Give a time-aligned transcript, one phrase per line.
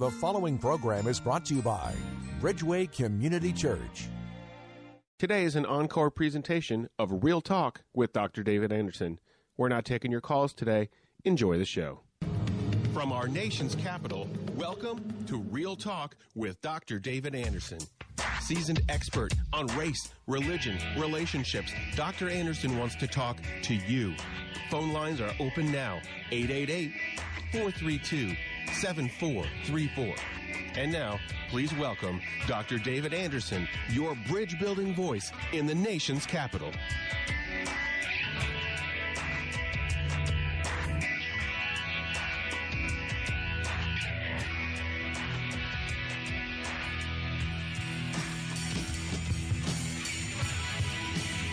[0.00, 1.92] The following program is brought to you by
[2.40, 4.08] Bridgeway Community Church.
[5.18, 8.42] Today is an encore presentation of Real Talk with Dr.
[8.42, 9.20] David Anderson.
[9.58, 10.88] We're not taking your calls today.
[11.26, 12.00] Enjoy the show.
[12.94, 14.26] From our nation's capital,
[14.56, 16.98] welcome to Real Talk with Dr.
[16.98, 17.80] David Anderson.
[18.40, 22.30] Seasoned expert on race, religion, relationships, Dr.
[22.30, 24.14] Anderson wants to talk to you.
[24.70, 26.90] Phone lines are open now 888
[27.52, 28.34] 432
[28.72, 30.14] 7434.
[30.76, 31.18] And now,
[31.48, 32.78] please welcome Dr.
[32.78, 36.72] David Anderson, your bridge building voice in the nation's capital.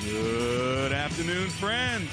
[0.03, 2.11] Good afternoon, friends.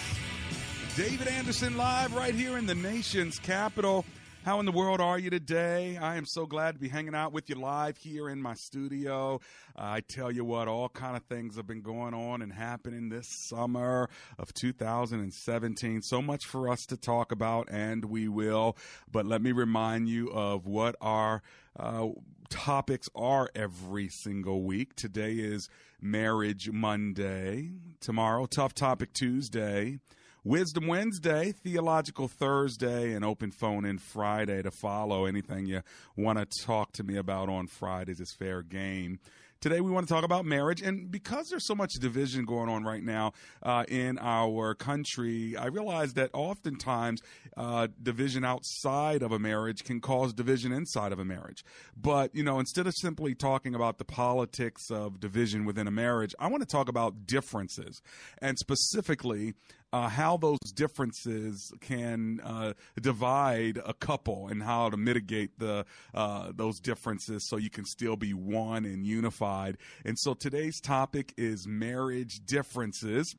[0.97, 4.05] David Anderson live right here in the nation's capital.
[4.45, 5.97] How in the world are you today?
[5.97, 9.41] I am so glad to be hanging out with you live here in my studio.
[9.75, 13.09] Uh, I tell you what, all kind of things have been going on and happening
[13.09, 16.03] this summer of 2017.
[16.03, 18.77] So much for us to talk about, and we will.
[19.11, 21.41] But let me remind you of what our
[21.81, 22.09] uh,
[22.51, 24.95] topics are every single week.
[24.95, 25.71] Today is
[26.03, 27.71] Marriage Monday.
[27.99, 30.01] Tomorrow, Tough Topic Tuesday.
[30.47, 35.25] Wisdom Wednesday, Theological Thursday, and Open Phone in Friday to follow.
[35.25, 35.81] Anything you
[36.19, 39.21] want to talk to me about on Fridays is fair game.
[39.63, 40.83] Today, we want to talk about marriage.
[40.83, 45.69] And because there's so much division going on right now uh, in our country, I
[45.69, 47.23] realize that oftentimes
[47.57, 51.65] uh, division outside of a marriage can cause division inside of a marriage.
[51.97, 56.35] But, you know, instead of simply talking about the politics of division within a marriage,
[56.39, 58.03] I want to talk about differences
[58.43, 59.55] and specifically
[59.95, 66.51] uh, how those differences can uh, divide a couple and how to mitigate the uh,
[66.53, 69.79] those differences so you can still be one and unified.
[70.05, 73.37] And so today's topic is marriage differences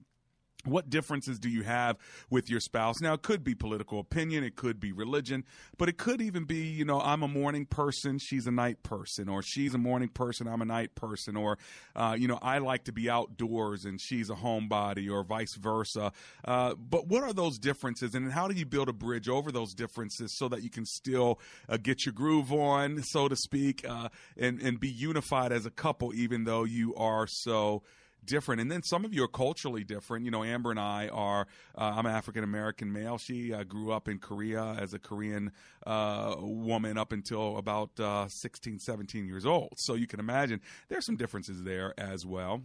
[0.66, 1.98] what differences do you have
[2.30, 3.00] with your spouse?
[3.02, 5.44] Now, it could be political opinion, it could be religion,
[5.78, 9.30] but it could even be, you know, I'm a morning person, she's a night person,
[9.30, 11.58] or she's a morning person, I'm a night person, or,
[11.96, 16.12] uh, you know, I like to be outdoors and she's a homebody, or vice versa.
[16.44, 19.74] Uh, but what are those differences, and how do you build a bridge over those
[19.74, 21.40] differences so that you can still
[21.70, 25.72] uh, get your groove on, so to speak, uh, and, and be unified as a
[25.72, 27.84] couple, even though you are so
[28.26, 28.62] different.
[28.62, 30.26] And then some of you are culturally different.
[30.26, 31.48] You know, Amber and I are,
[31.78, 33.18] uh, I'm African American male.
[33.18, 35.52] She uh, grew up in Korea as a Korean
[35.86, 39.74] uh, woman up until about uh, 16, 17 years old.
[39.78, 42.62] So you can imagine there's some differences there as well.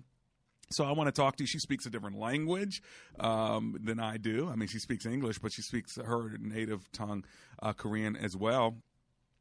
[0.72, 1.49] So I want to talk to you.
[1.49, 2.81] She speaks a different language
[3.19, 4.49] um, than I do.
[4.49, 7.25] I mean, she speaks English, but she speaks her native tongue,
[7.60, 8.76] uh, Korean, as well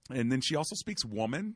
[0.09, 1.55] and then she also speaks woman.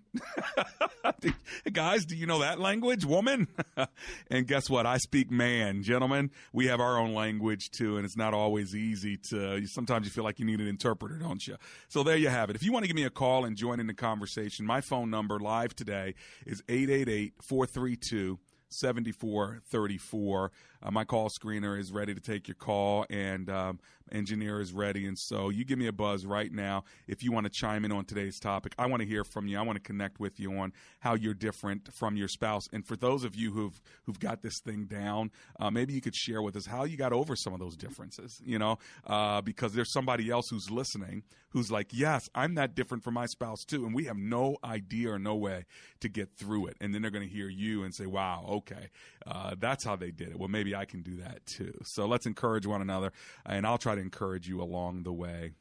[1.73, 3.47] Guys, do you know that language, woman?
[4.29, 4.85] and guess what?
[4.85, 6.31] I speak man, gentlemen.
[6.51, 9.65] We have our own language too, and it's not always easy to.
[9.67, 11.57] Sometimes you feel like you need an interpreter, don't you?
[11.89, 12.55] So there you have it.
[12.55, 15.09] If you want to give me a call and join in the conversation, my phone
[15.09, 16.15] number live today
[16.45, 18.39] is 888 432
[18.73, 20.51] 7434.
[20.83, 23.79] Uh, my call screener is ready to take your call, and um,
[24.11, 25.05] engineer is ready.
[25.05, 27.91] And so you give me a buzz right now if you want to chime in
[27.91, 28.73] on today's topic.
[28.77, 29.57] I want to hear from you.
[29.57, 32.67] I want to connect with you on how you're different from your spouse.
[32.73, 36.15] And for those of you who've who've got this thing down, uh, maybe you could
[36.15, 38.41] share with us how you got over some of those differences.
[38.43, 38.77] You know,
[39.07, 41.23] uh, because there's somebody else who's listening
[41.53, 45.11] who's like, yes, I'm that different from my spouse too, and we have no idea
[45.11, 45.65] or no way
[45.99, 46.77] to get through it.
[46.81, 48.89] And then they're going to hear you and say, wow, okay,
[49.27, 50.39] uh, that's how they did it.
[50.39, 51.73] Well, maybe I can do that too.
[51.83, 53.11] So let's encourage one another,
[53.45, 55.51] and I'll try to encourage you along the way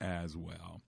[0.00, 0.82] as well.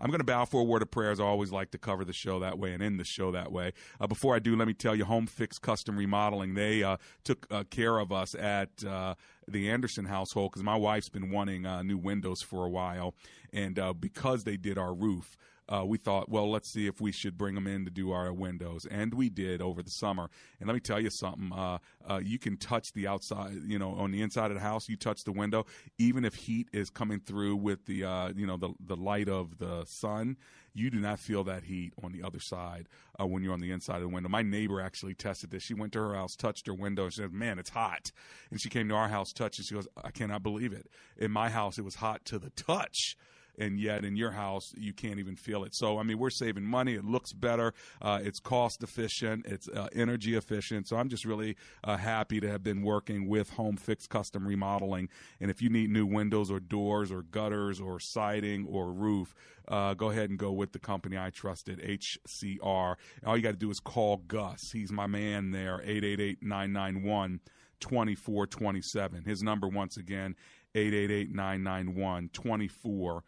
[0.00, 2.04] I'm going to bow for a word of prayer, as I always like to cover
[2.04, 3.72] the show that way and end the show that way.
[4.00, 7.46] Uh, before I do, let me tell you, Home Fix Custom Remodeling, they uh, took
[7.50, 9.14] uh, care of us at uh,
[9.46, 13.14] the Anderson household because my wife's been wanting uh, new windows for a while.
[13.52, 15.36] And uh, because they did our roof,
[15.68, 18.32] uh, we thought, well, let's see if we should bring them in to do our
[18.32, 20.28] windows, and we did over the summer.
[20.60, 21.78] And let me tell you something: uh,
[22.08, 24.88] uh, you can touch the outside, you know, on the inside of the house.
[24.88, 25.66] You touch the window,
[25.98, 29.58] even if heat is coming through with the, uh, you know, the the light of
[29.58, 30.36] the sun.
[30.76, 32.88] You do not feel that heat on the other side
[33.20, 34.28] uh, when you're on the inside of the window.
[34.28, 35.62] My neighbor actually tested this.
[35.62, 38.10] She went to her house, touched her window, and said, "Man, it's hot."
[38.50, 39.66] And she came to our house, touched it.
[39.66, 40.88] She goes, "I cannot believe it.
[41.16, 43.16] In my house, it was hot to the touch."
[43.58, 45.74] And yet in your house you can't even feel it.
[45.74, 46.94] So I mean, we're saving money.
[46.94, 47.74] It looks better.
[48.00, 49.46] Uh, it's cost efficient.
[49.46, 50.88] It's uh, energy efficient.
[50.88, 55.08] So I'm just really uh, happy to have been working with Home Fix Custom Remodeling.
[55.40, 59.34] And if you need new windows or doors or gutters or siding or roof,
[59.68, 62.96] uh, go ahead and go with the company I trusted, HCR.
[63.24, 64.70] All you got to do is call Gus.
[64.72, 67.40] He's my man there, 888 991
[67.80, 69.24] 2427.
[69.24, 70.36] His number, once again,
[70.74, 73.22] 888 991 2427.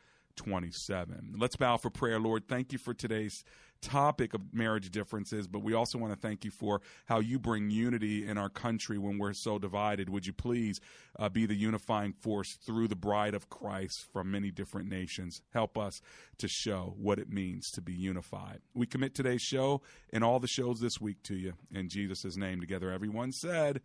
[1.38, 2.49] Let's bow for prayer, Lord.
[2.49, 3.44] Thank you for today's
[3.81, 7.71] topic of marriage differences, but we also want to thank you for how you bring
[7.71, 10.09] unity in our country when we're so divided.
[10.09, 10.81] Would you please
[11.19, 15.43] uh, be the unifying force through the bride of Christ from many different nations?
[15.53, 16.00] Help us
[16.38, 18.61] to show what it means to be unified.
[18.75, 21.55] We commit today's show and all the shows this week to you.
[21.73, 23.81] In Jesus' name, together, everyone said,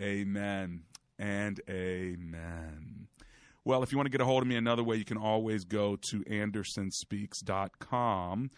[0.00, 0.82] Amen
[1.18, 3.08] and amen.
[3.66, 5.64] Well, if you want to get a hold of me another way, you can always
[5.64, 8.50] go to andersonspeaks.com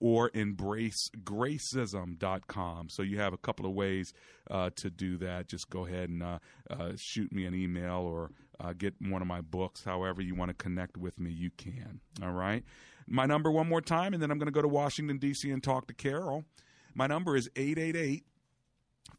[0.00, 2.88] or embracegracism.com.
[2.88, 4.14] So you have a couple of ways
[4.50, 5.48] uh, to do that.
[5.48, 6.38] Just go ahead and uh,
[6.70, 9.84] uh, shoot me an email or uh, get one of my books.
[9.84, 12.00] However, you want to connect with me, you can.
[12.22, 12.64] All right.
[13.06, 15.50] My number, one more time, and then I'm going to go to Washington, D.C.
[15.50, 16.46] and talk to Carol.
[16.94, 18.24] My number is 888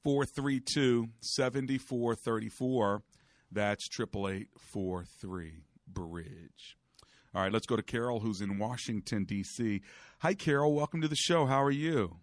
[0.04, 3.04] 432 7434.
[3.56, 4.50] That's 888
[5.88, 6.78] Bridge.
[7.34, 9.81] All right, let's go to Carol, who's in Washington, D.C.
[10.19, 10.74] Hi, Carol.
[10.74, 11.46] Welcome to the show.
[11.46, 12.18] How are you?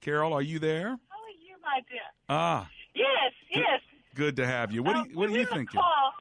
[0.00, 0.90] Carol, are you there?
[0.90, 2.06] How are you, my dear?
[2.28, 2.68] Ah.
[2.94, 3.80] Yes, yes.
[4.14, 4.84] Good to have you.
[4.84, 5.80] What, uh, you, what are you thinking?
[5.80, 6.12] Call.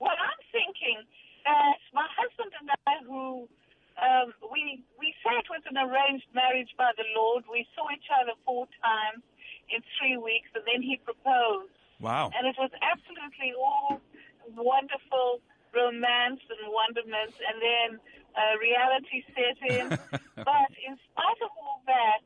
[0.00, 1.00] Well, I'm thinking
[1.46, 3.48] that my husband and I, who
[3.96, 7.44] um, we we say it was an arranged marriage by the Lord.
[7.50, 9.24] We saw each other four times
[9.74, 11.70] in three weeks, and then he proposed.
[12.00, 12.30] Wow.
[12.34, 14.00] And it was absolutely all
[14.56, 15.40] wonderful
[15.74, 17.88] romance and wonderment, and then
[18.34, 19.86] uh, reality set in.
[20.42, 22.22] but in spite of all that,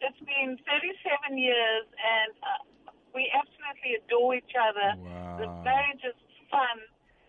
[0.00, 4.94] it's been 37 years, and uh, we absolutely adore each other.
[5.00, 5.38] Wow.
[5.40, 6.18] The marriage is
[6.50, 6.76] fun.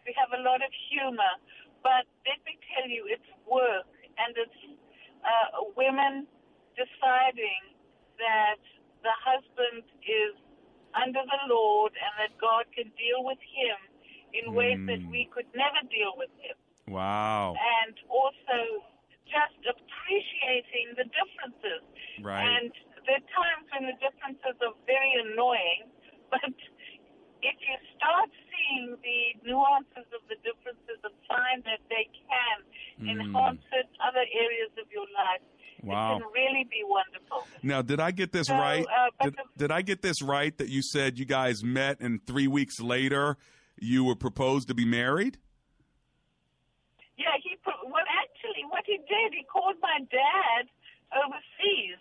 [0.05, 1.33] We have a lot of humor.
[1.81, 3.85] But let me tell you, it's work,
[4.21, 4.61] and it's
[5.25, 6.25] uh, women
[6.77, 7.61] deciding
[8.21, 8.61] that
[9.05, 10.33] the husband is
[10.97, 13.77] under the Lord and that God can deal with him
[14.33, 15.11] in ways that Mm.
[15.11, 16.55] we could never deal with him.
[16.87, 17.55] Wow.
[17.55, 18.83] And also
[19.27, 21.83] just appreciating the differences.
[22.21, 22.43] Right.
[22.43, 22.71] And
[23.05, 25.87] there are times when the differences are very annoying,
[26.31, 26.51] but
[27.43, 32.57] if you start seeing the nuances of the differences and find that they can
[33.07, 35.43] enhance it, other areas of your life,
[35.83, 35.89] Mm.
[35.91, 36.15] Wow.
[36.15, 37.43] it can really be wonderful.
[37.61, 38.85] Now, did I get this So, right?
[38.85, 42.47] uh, did, did I get this right that you said you guys met and three
[42.47, 43.37] weeks later
[43.79, 45.37] you were proposed to be married?
[47.17, 47.55] Yeah, he
[47.87, 50.67] well actually what he did, he called my dad
[51.15, 51.95] overseas,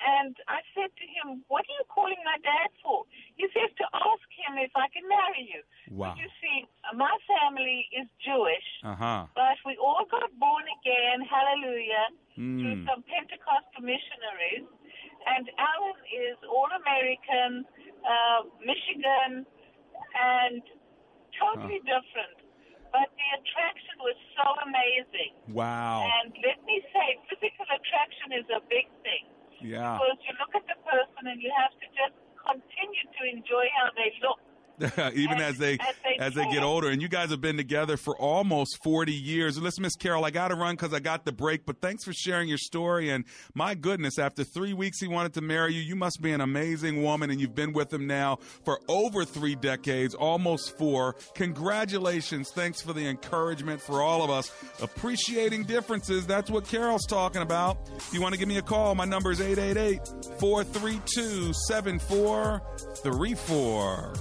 [0.00, 3.04] and I said to him, "What are you calling my dad for?"
[3.36, 5.60] He says to ask him if I can marry you.
[5.92, 6.16] Wow.
[6.16, 6.64] But you see,
[6.96, 9.20] my family is Jewish, Uh huh.
[9.36, 12.88] but we all got born again, hallelujah, through Mm.
[12.88, 14.64] some Pentecostal missionaries,
[15.36, 17.64] and Alan is all American,
[18.08, 19.44] uh, Michigan,
[20.16, 20.62] and
[21.36, 22.40] totally different.
[22.92, 25.32] But the attraction was so amazing.
[25.52, 26.06] Wow.
[26.22, 29.26] And let me say, physical attraction is a big thing.
[29.60, 29.98] Yeah.
[30.00, 33.90] Because you look at the person and you have to just continue to enjoy how
[34.00, 34.40] they look.
[35.16, 37.56] Even As- as they as they as they get older, and you guys have been
[37.56, 39.58] together for almost forty years.
[39.58, 41.66] Listen, Miss Carol, I got to run because I got the break.
[41.66, 43.10] But thanks for sharing your story.
[43.10, 45.80] And my goodness, after three weeks, he wanted to marry you.
[45.80, 49.54] You must be an amazing woman, and you've been with him now for over three
[49.54, 51.16] decades, almost four.
[51.34, 52.50] Congratulations!
[52.54, 54.50] Thanks for the encouragement for all of us.
[54.82, 56.26] Appreciating differences.
[56.26, 57.78] That's what Carol's talking about.
[57.96, 60.00] If you want to give me a call, my number is 888
[60.40, 64.14] 432 7434.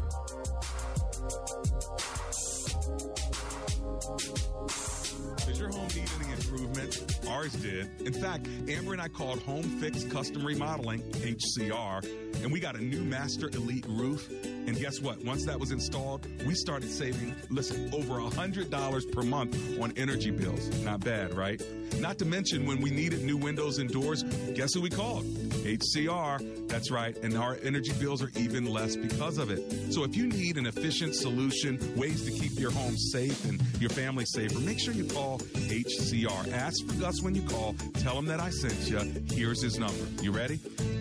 [7.45, 7.87] Ours did.
[8.01, 12.03] In fact, Amber and I called Home Fix Custom Remodeling, HCR,
[12.41, 14.27] and we got a new Master Elite roof.
[14.43, 15.23] And guess what?
[15.23, 20.69] Once that was installed, we started saving, listen, over $100 per month on energy bills.
[20.83, 21.61] Not bad, right?
[21.99, 24.23] Not to mention when we needed new windows and doors,
[24.53, 25.25] guess who we called?
[25.65, 26.67] HCR.
[26.67, 27.17] That's right.
[27.17, 29.93] And our energy bills are even less because of it.
[29.93, 33.89] So if you need an efficient solution, ways to keep your home safe and your
[33.89, 36.53] family safer, make sure you call HCR.
[36.53, 37.75] Ask for Gus when you call.
[37.95, 38.99] Tell him that I sent you.
[39.35, 40.05] Here's his number.
[40.21, 40.59] You ready?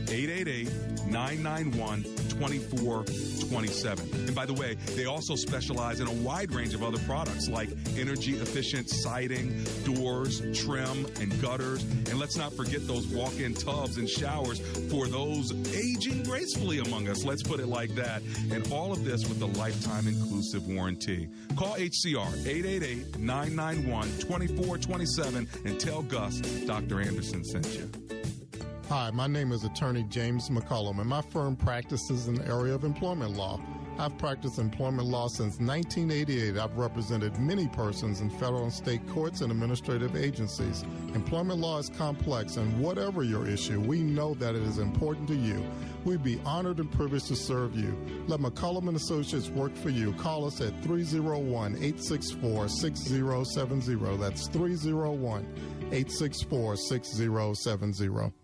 [0.09, 4.09] 888 991 2427.
[4.27, 7.69] And by the way, they also specialize in a wide range of other products like
[7.97, 11.83] energy efficient siding, doors, trim, and gutters.
[11.83, 14.61] And let's not forget those walk in tubs and showers
[14.91, 17.25] for those aging gracefully among us.
[17.25, 18.23] Let's put it like that.
[18.51, 21.29] And all of this with a lifetime inclusive warranty.
[21.57, 27.01] Call HCR 888 991 2427 and tell Gus Dr.
[27.01, 27.91] Anderson sent you.
[28.89, 32.85] Hi, my name is attorney James McCollum, and my firm practices in the area of
[32.85, 33.59] employment law.
[33.97, 36.59] I've practiced employment law since 1988.
[36.59, 40.83] I've represented many persons in federal and state courts and administrative agencies.
[41.15, 45.37] Employment law is complex, and whatever your issue, we know that it is important to
[45.37, 45.65] you.
[46.05, 47.97] We'd be honored and privileged to serve you.
[48.27, 50.13] Let McCollum and Associates work for you.
[50.15, 54.17] Call us at 301 864 6070.
[54.17, 55.47] That's 301
[55.93, 58.44] 864 6070.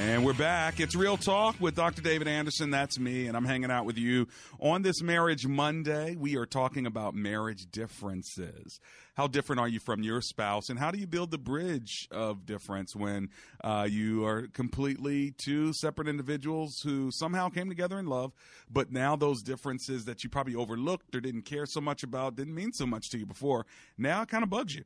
[0.00, 0.78] And we're back.
[0.78, 2.02] It's Real Talk with Dr.
[2.02, 2.70] David Anderson.
[2.70, 4.28] That's me, and I'm hanging out with you
[4.60, 6.14] on this Marriage Monday.
[6.14, 8.78] We are talking about marriage differences.
[9.16, 12.46] How different are you from your spouse, and how do you build the bridge of
[12.46, 13.30] difference when
[13.64, 18.32] uh, you are completely two separate individuals who somehow came together in love,
[18.70, 22.54] but now those differences that you probably overlooked or didn't care so much about, didn't
[22.54, 23.66] mean so much to you before,
[23.98, 24.84] now it kind of bugs you.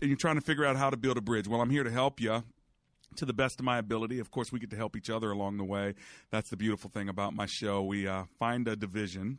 [0.00, 1.48] And you're trying to figure out how to build a bridge.
[1.48, 2.44] Well, I'm here to help you
[3.16, 4.18] to the best of my ability.
[4.18, 5.94] Of course, we get to help each other along the way.
[6.30, 7.82] That's the beautiful thing about my show.
[7.82, 9.38] We uh, find a division,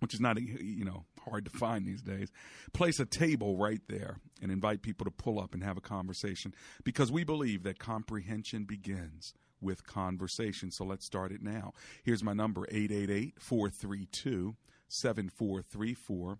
[0.00, 2.30] which is not you know hard to find these days.
[2.72, 6.54] Place a table right there and invite people to pull up and have a conversation
[6.84, 10.70] because we believe that comprehension begins with conversation.
[10.70, 11.72] So let's start it now.
[12.04, 14.54] Here's my number 888-432
[14.88, 16.30] 7434.
[16.30, 16.38] Or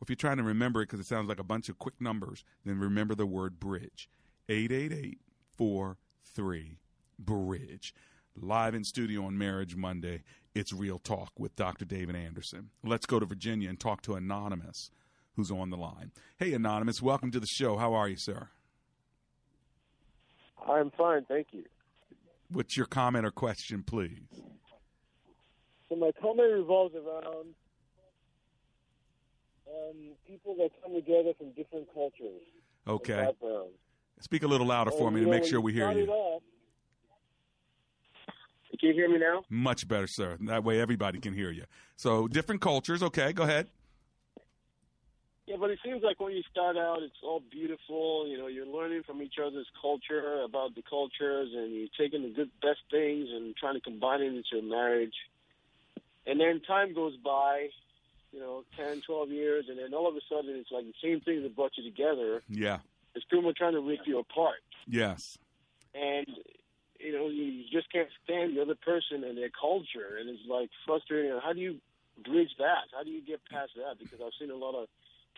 [0.00, 2.44] if you're trying to remember it because it sounds like a bunch of quick numbers,
[2.64, 4.08] then remember the word bridge.
[4.48, 5.18] 888
[6.34, 6.78] three
[7.18, 7.94] Bridge.
[8.36, 10.22] Live in studio on Marriage Monday,
[10.54, 11.84] it's Real Talk with Dr.
[11.84, 12.70] David Anderson.
[12.82, 14.90] Let's go to Virginia and talk to Anonymous,
[15.36, 16.12] who's on the line.
[16.38, 17.76] Hey, Anonymous, welcome to the show.
[17.76, 18.48] How are you, sir?
[20.68, 21.64] I'm fine, thank you.
[22.50, 24.20] What's your comment or question, please?
[25.88, 27.54] So my comment revolves around
[29.68, 29.96] um,
[30.26, 32.42] people that come together from different cultures.
[32.86, 33.28] Okay.
[34.20, 36.06] Speak a little louder for And, me to make sure we hear you.
[36.06, 36.42] Off,
[38.78, 39.42] can you hear me now?
[39.50, 40.38] Much better, sir.
[40.40, 41.64] That way everybody can hear you.
[41.96, 43.02] So, different cultures.
[43.02, 43.68] Okay, go ahead.
[45.46, 48.26] Yeah, but it seems like when you start out, it's all beautiful.
[48.28, 52.28] You know, you're learning from each other's culture about the cultures, and you're taking the
[52.30, 55.14] good, best things and trying to combine it into a marriage.
[56.26, 57.68] And then time goes by,
[58.32, 61.20] you know, 10, 12 years, and then all of a sudden it's like the same
[61.20, 62.42] thing that brought you together.
[62.48, 62.78] Yeah.
[63.14, 64.62] It's pretty much trying to rip you apart.
[64.86, 65.38] Yes.
[65.94, 66.26] and
[66.98, 70.70] you know you just can't stand the other person and their culture, and it's like
[70.86, 71.38] frustrating.
[71.42, 71.76] How do you
[72.22, 72.92] bridge that?
[72.94, 73.98] How do you get past that?
[73.98, 74.88] Because I've seen a lot of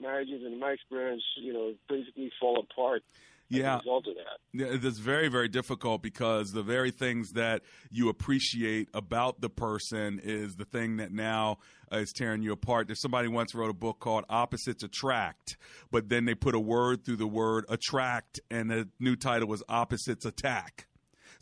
[0.03, 3.03] marriages, and in my experience, you know, basically fall apart
[3.51, 3.75] as Yeah.
[3.75, 4.39] a result of that.
[4.53, 10.21] Yeah, It's very, very difficult because the very things that you appreciate about the person
[10.23, 11.59] is the thing that now
[11.91, 12.87] is tearing you apart.
[12.89, 15.57] There's somebody once wrote a book called Opposites Attract,
[15.91, 19.63] but then they put a word through the word attract, and the new title was
[19.69, 20.87] Opposites Attack.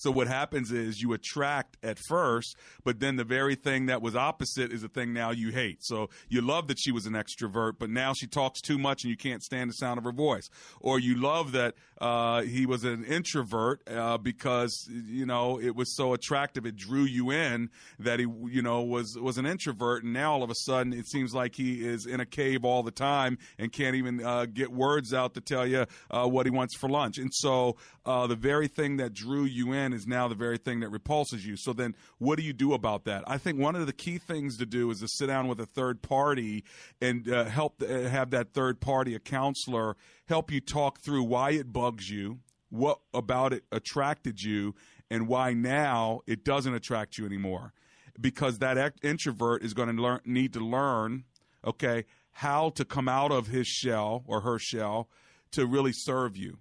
[0.01, 4.17] So what happens is you attract at first, but then the very thing that was
[4.17, 5.85] opposite is the thing now you hate.
[5.85, 9.11] So you love that she was an extrovert, but now she talks too much and
[9.11, 10.49] you can't stand the sound of her voice.
[10.81, 15.95] Or you love that uh, he was an introvert uh, because you know it was
[15.95, 20.15] so attractive, it drew you in that he you know was was an introvert, and
[20.15, 22.91] now all of a sudden it seems like he is in a cave all the
[22.91, 26.75] time and can't even uh, get words out to tell you uh, what he wants
[26.75, 27.19] for lunch.
[27.19, 27.77] And so
[28.07, 31.47] uh, the very thing that drew you in is now the very thing that repulses
[31.47, 31.57] you.
[31.57, 33.25] So then what do you do about that?
[33.27, 35.67] I think one of the key things to do is to sit down with a
[35.67, 36.65] third party
[37.01, 41.51] and uh, help uh, have that third party, a counselor, help you talk through why
[41.51, 44.75] it bugs you, what about it attracted you,
[45.11, 47.73] and why now it doesn't attract you anymore.
[48.21, 51.25] Because that introvert is going to learn, need to learn,
[51.65, 55.09] okay, how to come out of his shell or her shell
[55.53, 56.59] to really serve you.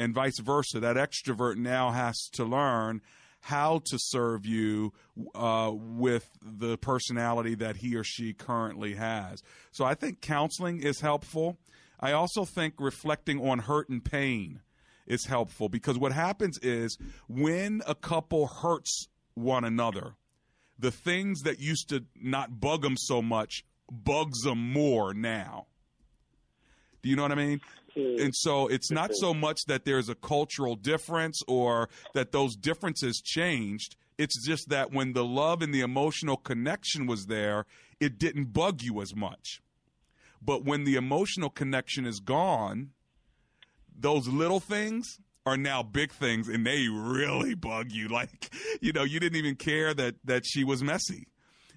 [0.00, 0.80] And vice versa.
[0.80, 3.02] That extrovert now has to learn
[3.40, 4.92] how to serve you
[5.34, 9.42] uh, with the personality that he or she currently has.
[9.72, 11.58] So I think counseling is helpful.
[11.98, 14.60] I also think reflecting on hurt and pain
[15.06, 16.96] is helpful because what happens is
[17.28, 20.14] when a couple hurts one another,
[20.78, 25.66] the things that used to not bug them so much bugs them more now.
[27.02, 27.60] Do you know what I mean?
[27.96, 28.24] Mm.
[28.24, 33.20] And so it's not so much that there's a cultural difference or that those differences
[33.20, 33.96] changed.
[34.18, 37.66] It's just that when the love and the emotional connection was there,
[38.00, 39.60] it didn't bug you as much.
[40.42, 42.90] But when the emotional connection is gone,
[43.98, 48.08] those little things are now big things and they really bug you.
[48.20, 51.29] Like, you know, you didn't even care that that she was messy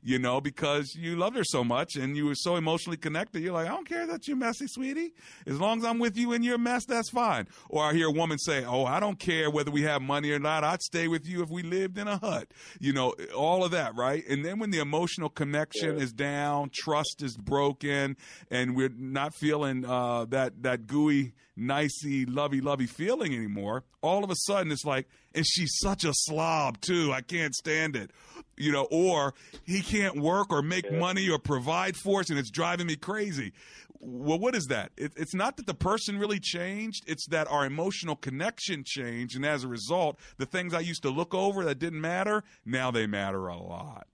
[0.04, 3.42] you know, because you loved her so much and you were so emotionally connected.
[3.42, 5.14] You're like, I don't care that you're messy, sweetie.
[5.48, 7.48] As long as I'm with you in your mess, that's fine.
[7.70, 10.40] Or I hear a woman say, Oh, I don't care whether we have money or
[10.40, 10.64] not.
[10.64, 12.52] I'd stay with you if we lived in a hut.
[12.80, 14.24] You know, all of that, right?
[14.28, 16.04] And then when the emotional connection yeah.
[16.04, 18.18] is down, trust is broken,
[18.52, 24.30] and we're not feeling uh, that that gooey, nicey, lovey, lovey feeling anymore, all of
[24.30, 27.12] a sudden it's like, and she's such a slob too.
[27.13, 28.12] I can't stand it
[28.58, 29.34] you know, or
[29.66, 30.98] he can't work or make yeah.
[30.98, 33.54] money or provide for us, and it's driving me crazy.
[34.00, 34.92] Well, what is that?
[34.98, 39.46] It, it's not that the person really changed; it's that our emotional connection changed, and
[39.46, 43.08] as a result, the things I used to look over that didn't matter now they
[43.08, 44.08] matter a lot.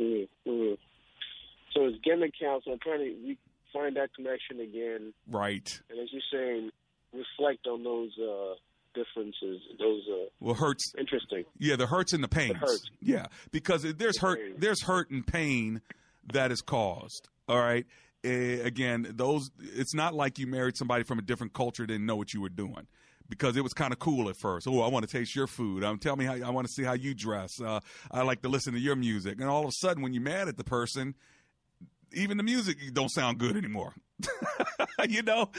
[0.00, 0.74] Mm-hmm.
[1.72, 2.66] So it's getting accounts.
[2.70, 3.36] I'm trying to
[3.72, 5.12] find that connection again.
[5.28, 5.80] Right.
[5.90, 6.70] And as you're saying,
[7.12, 8.10] reflect on those.
[8.18, 8.54] Uh,
[8.94, 9.60] differences.
[9.78, 10.92] Those uh, well hurts.
[10.98, 11.44] Interesting.
[11.58, 12.54] Yeah, the hurts and the pains.
[12.54, 12.90] The hurts.
[13.00, 14.38] Yeah, because there's hurt.
[14.58, 15.82] There's hurt and pain
[16.32, 17.28] that is caused.
[17.48, 17.86] All right.
[18.24, 19.50] Uh, again, those.
[19.60, 22.48] It's not like you married somebody from a different culture didn't know what you were
[22.48, 22.86] doing
[23.28, 24.66] because it was kind of cool at first.
[24.68, 25.84] Oh, I want to taste your food.
[25.84, 27.60] Um, tell me how I want to see how you dress.
[27.60, 29.40] Uh, I like to listen to your music.
[29.40, 31.14] And all of a sudden, when you're mad at the person,
[32.14, 33.94] even the music don't sound good anymore.
[35.08, 35.50] you know,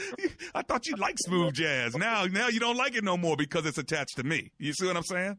[0.54, 1.94] I thought you liked smooth jazz.
[1.94, 4.50] Now, now you don't like it no more because it's attached to me.
[4.58, 5.36] You see what I'm saying?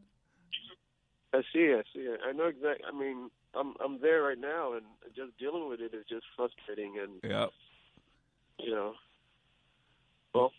[1.34, 1.74] I see.
[1.74, 2.08] I see.
[2.26, 2.84] I know exactly.
[2.90, 4.82] I mean, I'm I'm there right now, and
[5.14, 6.94] just dealing with it is just frustrating.
[7.02, 7.46] And yeah,
[8.58, 8.94] you know,
[10.34, 10.52] well,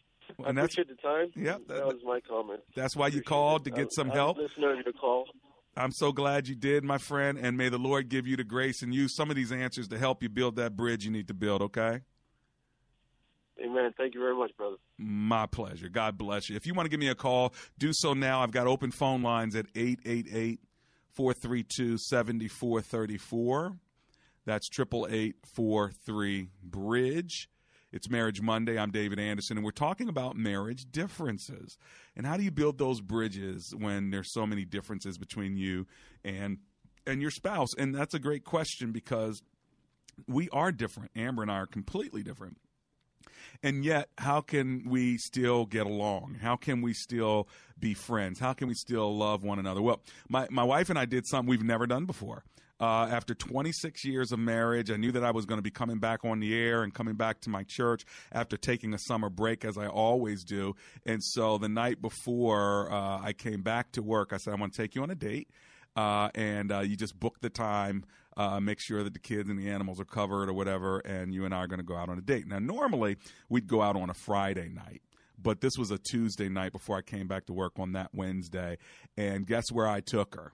[0.45, 1.31] and I appreciate the time.
[1.35, 2.61] Yeah, that, that, was my comment.
[2.75, 3.71] That's why you called it.
[3.71, 4.37] to get some I help.
[4.37, 5.25] Listener, to call.
[5.77, 8.82] I'm so glad you did, my friend, and may the Lord give you the grace
[8.82, 11.34] and use some of these answers to help you build that bridge you need to
[11.34, 12.01] build, okay?
[13.63, 13.93] Amen.
[13.97, 14.77] Thank you very much, brother.
[14.97, 15.89] My pleasure.
[15.89, 16.55] God bless you.
[16.55, 18.41] If you want to give me a call, do so now.
[18.41, 20.60] I've got open phone lines at 888
[21.12, 23.75] 432 7434.
[24.45, 27.49] That's 888 43 Bridge.
[27.91, 28.78] It's Marriage Monday.
[28.78, 31.75] I'm David Anderson, and we're talking about marriage differences.
[32.15, 35.88] And how do you build those bridges when there's so many differences between you
[36.23, 36.60] and
[37.08, 37.69] and your spouse?
[37.80, 39.41] And that's a great question because
[40.28, 41.10] we are different.
[41.15, 42.58] Amber and I are completely different.
[43.63, 46.38] And yet, how can we still get along?
[46.41, 47.47] How can we still
[47.80, 48.39] be friends?
[48.39, 49.82] How can we still love one another?
[49.82, 52.43] Well, my, my wife and I did something we've never done before.
[52.79, 55.99] Uh, after 26 years of marriage, I knew that I was going to be coming
[55.99, 59.65] back on the air and coming back to my church after taking a summer break,
[59.65, 60.75] as I always do.
[61.05, 64.73] And so the night before uh, I came back to work, I said, I want
[64.73, 65.49] to take you on a date.
[65.95, 68.05] Uh, and uh, you just book the time,
[68.37, 71.43] uh, make sure that the kids and the animals are covered or whatever, and you
[71.43, 72.47] and I are going to go out on a date.
[72.47, 73.17] Now, normally
[73.49, 75.01] we'd go out on a Friday night
[75.41, 78.77] but this was a Tuesday night before I came back to work on that Wednesday.
[79.15, 80.51] And guess where I took her?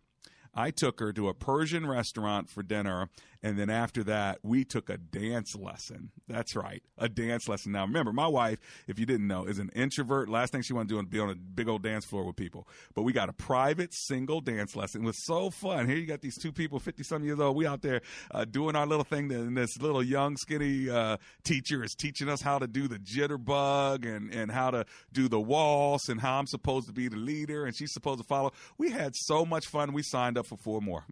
[0.56, 3.10] I took her to a Persian restaurant for dinner,
[3.44, 6.12] and then after that, we took a dance lesson.
[6.28, 7.74] That's right, a dance lesson.
[7.74, 10.30] Now, remember, my wife, if you didn't know, is an introvert.
[10.30, 12.36] Last thing she wanted to do is be on a big old dance floor with
[12.36, 12.68] people.
[12.94, 15.04] But we got a private single dance lesson.
[15.04, 15.88] It was so fun.
[15.88, 17.56] Here you got these two people, 50 some years old.
[17.56, 21.84] We out there uh, doing our little thing, and this little young, skinny uh, teacher
[21.84, 26.10] is teaching us how to do the jitterbug and, and how to do the waltz
[26.10, 28.54] and how I'm supposed to be the leader and she's supposed to follow.
[28.78, 29.94] We had so much fun.
[29.94, 31.06] We signed up live for four more.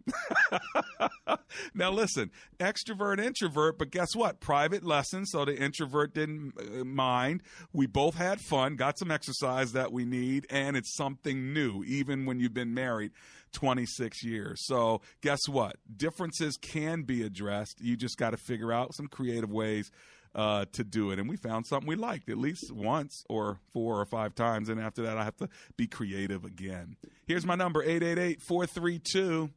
[1.74, 4.40] now, listen, extrovert, introvert, but guess what?
[4.40, 7.42] Private lessons, so the introvert didn't uh, mind.
[7.72, 12.26] We both had fun, got some exercise that we need, and it's something new, even
[12.26, 13.12] when you've been married
[13.52, 14.64] 26 years.
[14.66, 15.76] So, guess what?
[15.96, 17.80] Differences can be addressed.
[17.80, 19.90] You just got to figure out some creative ways
[20.34, 21.18] uh, to do it.
[21.18, 24.68] And we found something we liked at least once or four or five times.
[24.68, 26.96] And after that, I have to be creative again.
[27.26, 29.50] Here's my number 888 432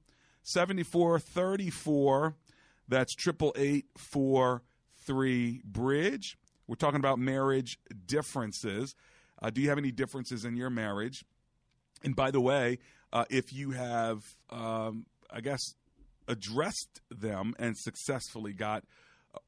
[0.44, 2.36] 7434.
[2.88, 3.86] That's 888
[5.64, 6.38] Bridge.
[6.68, 8.96] We're talking about marriage differences.
[9.42, 11.24] Uh, do you have any differences in your marriage?
[12.04, 12.80] And by the way,
[13.14, 15.76] uh, if you have, um, I guess,
[16.28, 18.84] addressed them and successfully got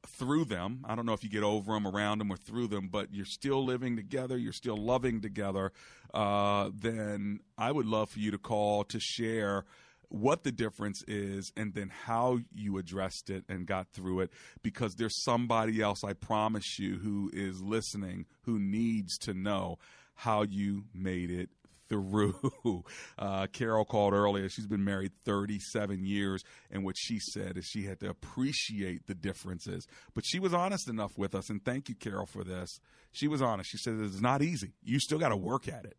[0.06, 0.84] through them.
[0.88, 3.24] I don't know if you get over them, around them, or through them, but you're
[3.24, 5.72] still living together, you're still loving together.
[6.12, 9.64] Uh, then I would love for you to call to share
[10.08, 14.96] what the difference is and then how you addressed it and got through it because
[14.96, 19.78] there's somebody else I promise you who is listening who needs to know
[20.16, 21.48] how you made it
[21.90, 22.34] through.
[23.18, 24.48] Uh, Carol called earlier.
[24.48, 29.14] She's been married 37 years, and what she said is she had to appreciate the
[29.14, 29.86] differences.
[30.14, 32.80] But she was honest enough with us, and thank you, Carol, for this.
[33.12, 33.70] She was honest.
[33.70, 34.72] She said it's not easy.
[34.82, 35.96] You still got to work at it.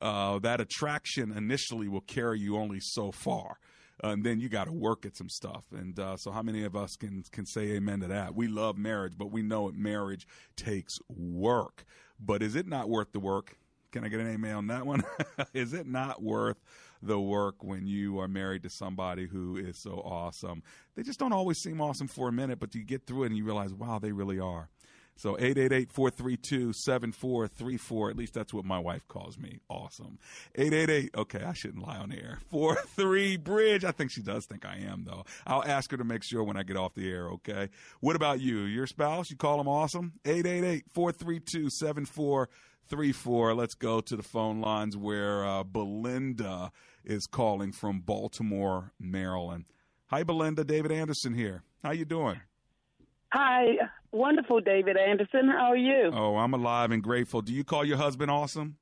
[0.00, 3.58] Uh, that attraction initially will carry you only so far.
[4.02, 5.64] And then you got to work at some stuff.
[5.72, 8.34] And uh, so, how many of us can can say amen to that?
[8.34, 11.84] We love marriage, but we know that marriage takes work.
[12.18, 13.56] But is it not worth the work?
[13.94, 15.04] Can I get an amen on that one?
[15.54, 16.56] is it not worth
[17.00, 20.64] the work when you are married to somebody who is so awesome?
[20.96, 23.36] They just don't always seem awesome for a minute, but you get through it and
[23.36, 24.68] you realize, wow, they really are.
[25.14, 28.10] So 888-432-7434.
[28.10, 29.60] At least that's what my wife calls me.
[29.70, 30.18] Awesome.
[30.56, 31.10] 888.
[31.16, 32.40] Okay, I shouldn't lie on air.
[32.50, 33.84] 43 Bridge.
[33.84, 35.24] I think she does think I am though.
[35.46, 37.68] I'll ask her to make sure when I get off the air, okay?
[38.00, 38.62] What about you?
[38.62, 40.14] Your spouse, you call them awesome?
[40.24, 42.46] 888-432-7434
[42.88, 43.54] three four.
[43.54, 46.70] Let's go to the phone lines where uh, Belinda
[47.04, 49.64] is calling from Baltimore, Maryland.
[50.06, 50.64] Hi, Belinda.
[50.64, 51.62] David Anderson here.
[51.82, 52.40] How you doing?
[53.32, 53.64] Hi,
[54.12, 55.48] wonderful, David Anderson.
[55.48, 56.10] How are you?
[56.12, 57.42] Oh, I'm alive and grateful.
[57.42, 58.76] Do you call your husband awesome?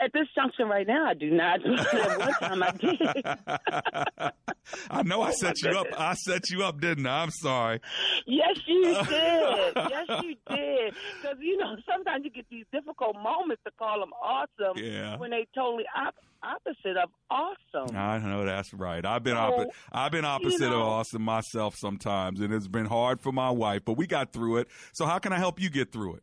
[0.00, 1.60] At this junction right now, I do not.
[1.64, 1.76] One
[2.40, 3.24] time, I did.
[4.90, 5.86] I know I oh set you up.
[5.96, 7.22] I set you up, didn't I?
[7.22, 7.80] I'm sorry.
[8.26, 9.72] Yes, you did.
[9.74, 10.94] yes, you did.
[11.20, 15.16] Because you know, sometimes you get these difficult moments to call them awesome yeah.
[15.16, 17.96] when they totally op- opposite of awesome.
[17.96, 19.04] I know that's right.
[19.04, 22.68] I've been so, oppo- I've been opposite you know, of awesome myself sometimes, and it's
[22.68, 24.68] been hard for my wife, but we got through it.
[24.92, 26.22] So how can I help you get through it?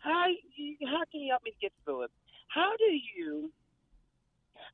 [0.00, 0.26] How
[0.86, 2.10] how can you help me get through it?
[2.48, 3.50] How do you?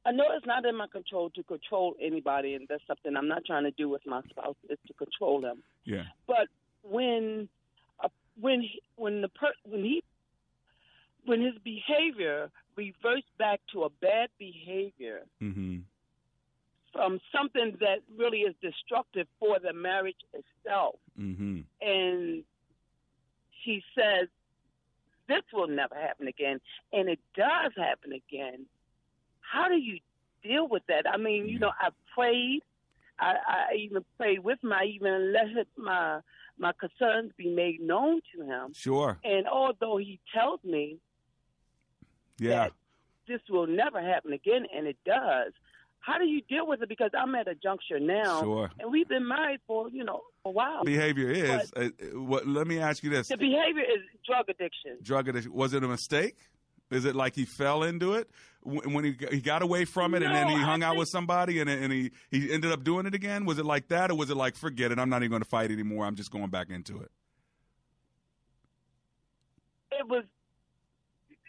[0.05, 3.45] I know it's not in my control to control anybody, and that's something I'm not
[3.45, 5.63] trying to do with my spouse is to control them.
[5.85, 6.05] Yeah.
[6.27, 6.49] But
[6.83, 7.49] when
[8.03, 8.09] uh,
[8.41, 10.03] when he, when the per, when he
[11.25, 15.79] when his behavior reverts back to a bad behavior mm-hmm.
[16.93, 21.61] from something that really is destructive for the marriage itself, mm-hmm.
[21.81, 22.45] and
[23.65, 24.29] he says
[25.29, 26.61] this will never happen again,
[26.93, 28.67] and it does happen again,
[29.41, 29.99] how do you
[30.43, 31.05] deal with that?
[31.09, 31.63] I mean, you mm-hmm.
[31.63, 32.63] know, I prayed.
[33.19, 34.73] I, I even prayed with him.
[34.73, 36.21] I even let my
[36.59, 38.73] my concerns be made known to him.
[38.75, 39.19] Sure.
[39.25, 40.99] And although he tells me,
[42.39, 42.69] yeah,
[43.29, 45.53] this will never happen again, and it does.
[46.07, 46.89] How do you deal with it?
[46.89, 48.71] Because I'm at a juncture now, sure.
[48.79, 50.85] and we've been married for you know a while.
[50.85, 51.73] Behavior is.
[51.75, 52.47] Uh, what?
[52.47, 54.99] Let me ask you this: the behavior is drug addiction.
[55.03, 55.53] Drug addiction.
[55.53, 56.37] Was it a mistake?
[56.93, 58.31] Is it like he fell into it
[58.63, 61.59] when he he got away from it, no, and then he hung out with somebody,
[61.59, 63.45] and and he he ended up doing it again?
[63.45, 65.01] Was it like that, or was it like forget it?
[65.01, 66.07] I'm not even going to fight anymore.
[66.07, 67.11] I'm just going back into it.
[69.91, 70.23] It was.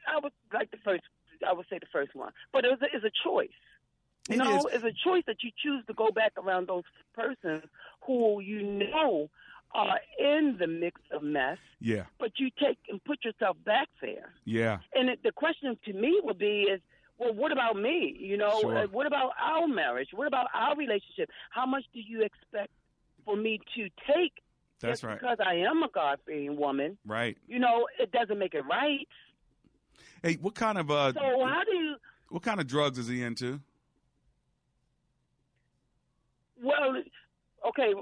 [0.07, 1.03] I would like the first.
[1.47, 3.49] I would say the first one, but it was a, it's a choice.
[4.29, 4.65] It know, is.
[4.73, 7.63] it's a choice that you choose to go back around those persons
[8.05, 9.29] who you know
[9.73, 11.57] are in the mix of mess.
[11.79, 12.03] Yeah.
[12.19, 14.33] But you take and put yourself back there.
[14.45, 14.79] Yeah.
[14.93, 16.79] And it, the question to me would be is,
[17.17, 18.15] well, what about me?
[18.19, 18.77] You know, Sure.
[18.77, 20.09] uh, what about our marriage?
[20.13, 21.29] What about our relationship?
[21.49, 22.71] How much do you expect
[23.25, 24.33] for me to take?
[24.79, 25.19] That's right.
[25.19, 26.97] Because I am a God fearing woman.
[27.05, 27.37] Right.
[27.47, 29.07] You know, it doesn't make it right.
[30.23, 31.95] Hey, what kind of uh, So how do you?
[32.29, 33.59] what kind of drugs is he into?
[36.61, 37.01] Well,
[37.69, 37.93] okay,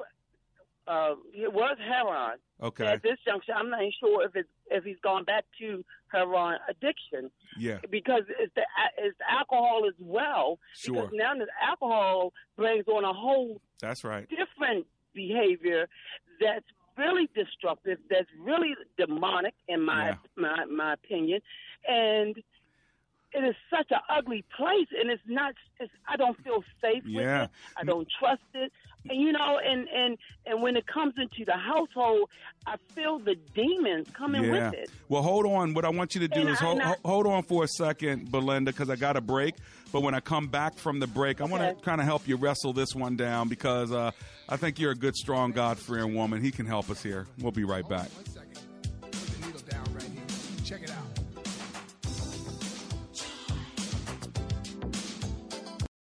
[0.87, 2.37] uh, it was heroin.
[2.61, 2.85] Okay.
[2.85, 6.57] At this juncture, I'm not even sure if it's if he's gone back to heroin
[6.69, 7.29] addiction.
[7.57, 7.79] Yeah.
[7.89, 8.61] Because it's the
[8.97, 10.59] it's alcohol as well.
[10.73, 10.95] Sure.
[10.95, 14.27] Because now the alcohol brings on a whole That's right.
[14.29, 15.87] different behavior
[16.41, 16.65] that's
[16.97, 20.15] really destructive, that's really demonic in my Yeah.
[20.37, 21.41] my my opinion,
[21.87, 22.35] and
[23.35, 25.53] it is such an ugly place, and it's not.
[25.79, 27.43] It's, I don't feel safe with Yeah.
[27.45, 27.49] it.
[27.75, 28.71] I don't trust it,
[29.09, 32.29] and you know, and and and when it comes into the household,
[32.65, 34.51] I feel the demons coming yeah.
[34.69, 34.89] with it.
[35.09, 35.73] Well, hold on.
[35.73, 38.31] What I want you to do And is hold, I- hold on for a second,
[38.31, 39.55] Belinda, because I got a break.
[39.91, 41.75] But when I come back from the break, I want Okay.
[41.77, 44.11] to kind of help you wrestle this one down because uh,
[44.49, 46.41] I think you're a good, strong, God fearing woman.
[46.41, 47.27] He can help us here.
[47.39, 48.09] We'll be right back.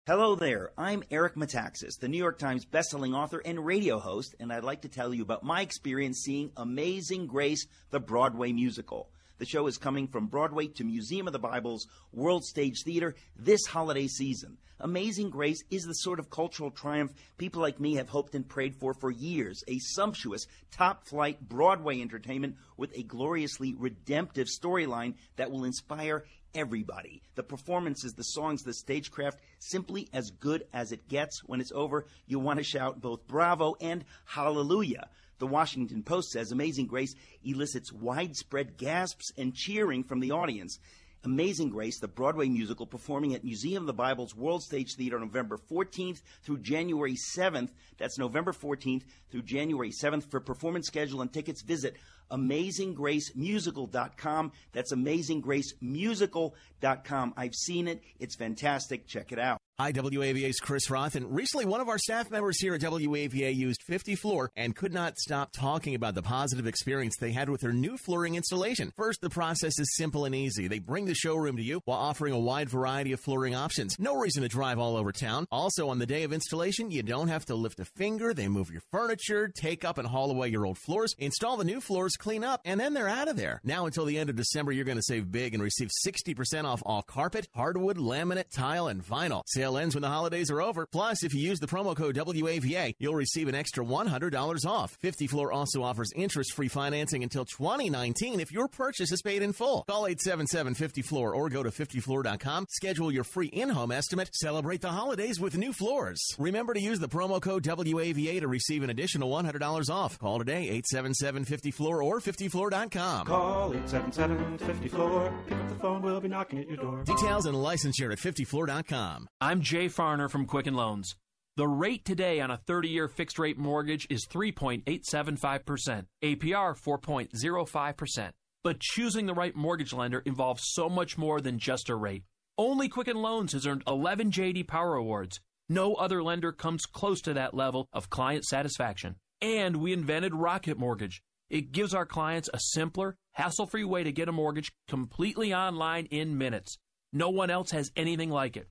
[0.09, 0.71] Hello there.
[0.79, 4.81] I'm Eric Metaxas, the New York Times bestselling author and radio host, and I'd like
[4.81, 9.11] to tell you about my experience seeing Amazing Grace, the Broadway musical.
[9.37, 13.67] The show is coming from Broadway to Museum of the Bible's World Stage Theater this
[13.67, 14.57] holiday season.
[14.81, 18.77] Amazing Grace is the sort of cultural triumph people like me have hoped and prayed
[18.77, 19.63] for for years.
[19.69, 27.23] A sumptuous, top flight Broadway entertainment with a gloriously redemptive storyline that will inspire everybody.
[27.35, 31.43] The performances, the songs, the stagecraft, simply as good as it gets.
[31.45, 35.09] When it's over, you'll want to shout both bravo and hallelujah.
[35.39, 40.79] The Washington Post says Amazing Grace elicits widespread gasps and cheering from the audience.
[41.25, 45.59] Amazing Grace, the Broadway musical, performing at Museum of the Bible's World Stage Theater November
[45.71, 47.71] 14th through January 7th.
[47.99, 50.31] That's November 14th through January 7th.
[50.31, 51.97] For performance schedule and tickets, visit
[52.31, 54.53] AmazingGraceMusical.com.
[54.73, 57.35] That's AmazingGraceMusical.com.
[57.37, 58.03] I've seen it.
[58.21, 59.07] It's fantastic.
[59.07, 59.59] Check it out.
[59.81, 63.81] Hi, WAVA's Chris Roth, and recently one of our staff members here at WAVA used
[63.85, 67.73] 50 Floor and could not stop talking about the positive experience they had with their
[67.73, 68.93] new flooring installation.
[68.97, 70.67] First, the process is simple and easy.
[70.67, 73.95] They bring the showroom to you while offering a wide variety of flooring options.
[74.01, 75.47] No reason to drive all over town.
[75.53, 78.35] Also, on the day of installation, you don't have to lift a finger.
[78.35, 81.81] They move your furniture, take up and haul away your old floors, install the new
[81.81, 83.61] floors, clean up, and then they're out of there.
[83.63, 86.83] Now until the end of December, you're going to save big and receive 60% off
[86.85, 89.45] all carpet, hardwood, laminate, tile, and vinyl.
[89.69, 90.87] Sale ends when the holidays are over.
[90.87, 94.97] Plus, if you use the promo code WAVA, you'll receive an extra $100 off.
[95.01, 99.85] 50 Floor also offers interest-free financing until 2019 if your purchase is paid in full.
[99.87, 102.67] Call 877-50-FLOOR or go to 50floor.com.
[102.71, 104.31] Schedule your free in-home estimate.
[104.33, 106.25] Celebrate the holidays with new floors.
[106.39, 110.19] Remember to use the promo code WAVA to receive an additional $100 off.
[110.19, 113.27] Call today 877-50-FLOOR or 50floor.com.
[113.27, 115.33] Call 877-50-FLOOR.
[115.47, 117.03] Pick up the phone, we'll be knocking at your door.
[117.05, 119.29] Details and licensure at 50floor.com.
[119.43, 121.17] I'm Jay Farner from Quicken Loans.
[121.57, 128.31] The rate today on a 30 year fixed rate mortgage is 3.875%, APR 4.05%.
[128.63, 132.25] But choosing the right mortgage lender involves so much more than just a rate.
[132.57, 135.41] Only Quicken Loans has earned 11 JD Power Awards.
[135.69, 139.17] No other lender comes close to that level of client satisfaction.
[139.41, 141.23] And we invented Rocket Mortgage.
[141.51, 146.07] It gives our clients a simpler, hassle free way to get a mortgage completely online
[146.07, 146.79] in minutes.
[147.13, 148.69] No one else has anything like it.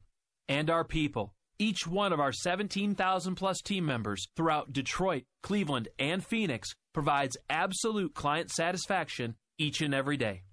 [0.49, 1.33] And our people.
[1.59, 8.13] Each one of our 17,000 plus team members throughout Detroit, Cleveland, and Phoenix provides absolute
[8.13, 10.43] client satisfaction each and every day.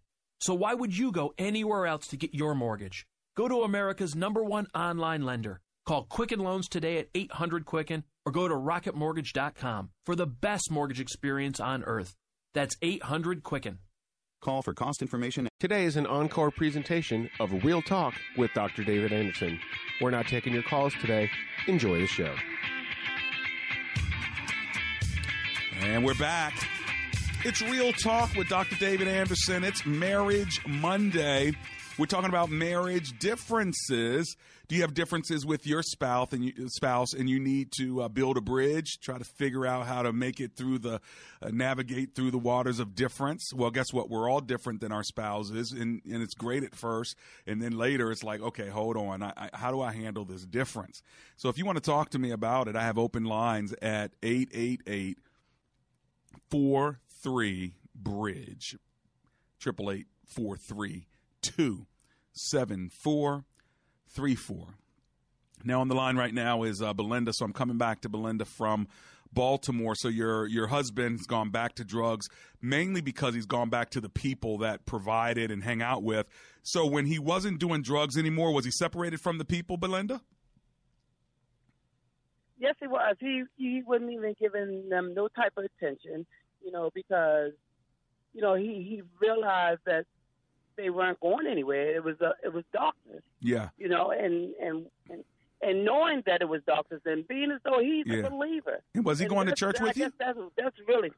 [0.41, 3.07] So why would you go anywhere else to get your mortgage?
[3.37, 5.61] Go to America's number one online lender.
[5.87, 11.01] Call Quicken Loans today at 800 Quicken or go to rocketmortgage.com for the best mortgage
[11.01, 12.15] experience on earth.
[12.55, 13.79] That's 800 Quicken.
[14.45, 15.49] Call for cost information.
[15.59, 18.85] Today is an encore presentation of Real Talk with Dr.
[18.85, 19.59] David Anderson.
[20.03, 21.31] We're not taking your calls today.
[21.67, 22.35] Enjoy the show.
[25.81, 26.53] And we're back.
[27.47, 28.77] It's Real Talk with Dr.
[28.77, 29.65] David Anderson.
[29.65, 31.55] It's Marriage Monday.
[31.97, 34.37] We're talking about marriage differences.
[34.67, 38.09] Do you have differences with your spouse and you, spouse, and you need to uh,
[38.09, 41.01] build a bridge, try to figure out how to make it through the,
[41.41, 43.53] uh, navigate through the waters of difference?
[43.55, 44.11] Well, guess what?
[44.11, 47.15] We're all different than our spouses, and, and it's great at first,
[47.47, 50.45] and then later it's like, okay, hold on, I, I, how do I handle this
[50.45, 51.01] difference?
[51.37, 54.11] So if you want to talk to me about it, I have open lines at
[54.21, 55.19] eight eight eight
[56.51, 58.77] four three bridge
[59.61, 61.07] triple eight four three
[61.45, 61.87] two
[62.33, 63.45] seven four
[64.09, 64.79] three four.
[65.63, 68.45] Now on the line right now is uh, Belinda, so I'm coming back to Belinda
[68.45, 68.89] from
[69.33, 69.95] Baltimore.
[69.95, 72.29] So your your husband's gone back to drugs
[72.63, 76.27] mainly because he's gone back to the people that provided and hang out with.
[76.63, 80.23] So when he wasn't doing drugs anymore, was he separated from the people, Belinda?
[82.59, 83.17] Yes, he was.
[83.21, 86.25] He he wasn't even giving them no type of attention,
[86.65, 87.53] you know, because
[88.33, 90.07] you know, he he realized that
[90.77, 91.95] they weren't going anywhere.
[91.95, 93.69] It was a it was darkness, Yeah.
[93.79, 95.25] you know, and and and,
[95.63, 98.27] and knowing that it was darkness and being as though he's Yeah.
[98.27, 98.81] a believer.
[98.95, 100.13] And was he going to church I with you?
[100.19, 101.11] That's that's really.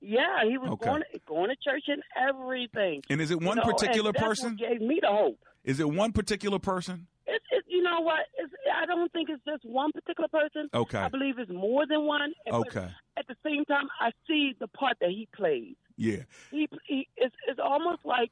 [0.00, 0.86] Yeah, he was Okay.
[0.86, 3.02] going going to church and everything.
[3.10, 4.56] And is it one You know, and particular person?
[4.56, 5.38] gave me the hope.
[5.64, 7.06] Is it one particular person?
[7.26, 8.20] It's, it, you know what?
[8.38, 10.70] It's, I don't think it's just one particular person.
[10.72, 10.98] Okay.
[10.98, 12.32] I believe it's more than one.
[12.50, 12.88] Okay.
[13.18, 15.74] At the same time, I see the part that he plays.
[15.96, 16.22] Yeah.
[16.52, 18.30] He, he it's, it's almost like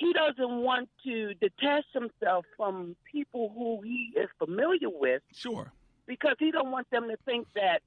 [0.00, 5.22] he doesn't want to detach himself from people who he is familiar with.
[5.34, 5.72] Sure.
[6.06, 7.82] Because he don't want them to think that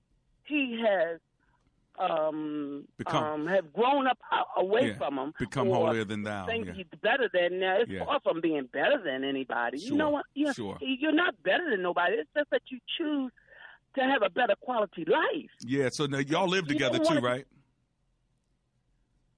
[0.45, 1.19] he has
[1.99, 4.17] um, Become- um have grown up
[4.57, 4.93] away Yeah.
[4.97, 5.33] from him.
[5.37, 6.45] Become holier than thou.
[6.47, 6.73] Think Yeah.
[6.73, 7.77] he's better than now.
[7.81, 8.03] It's Yeah.
[8.05, 9.77] far from being better than anybody.
[9.77, 9.89] Sure.
[9.91, 10.25] You know what?
[10.33, 10.77] You're, Sure.
[10.81, 12.15] you're not better than nobody.
[12.15, 13.31] It's just that you choose
[13.95, 15.51] to have a better quality life.
[15.61, 15.89] Yeah.
[15.91, 17.45] So now y'all live together too, wanna- right?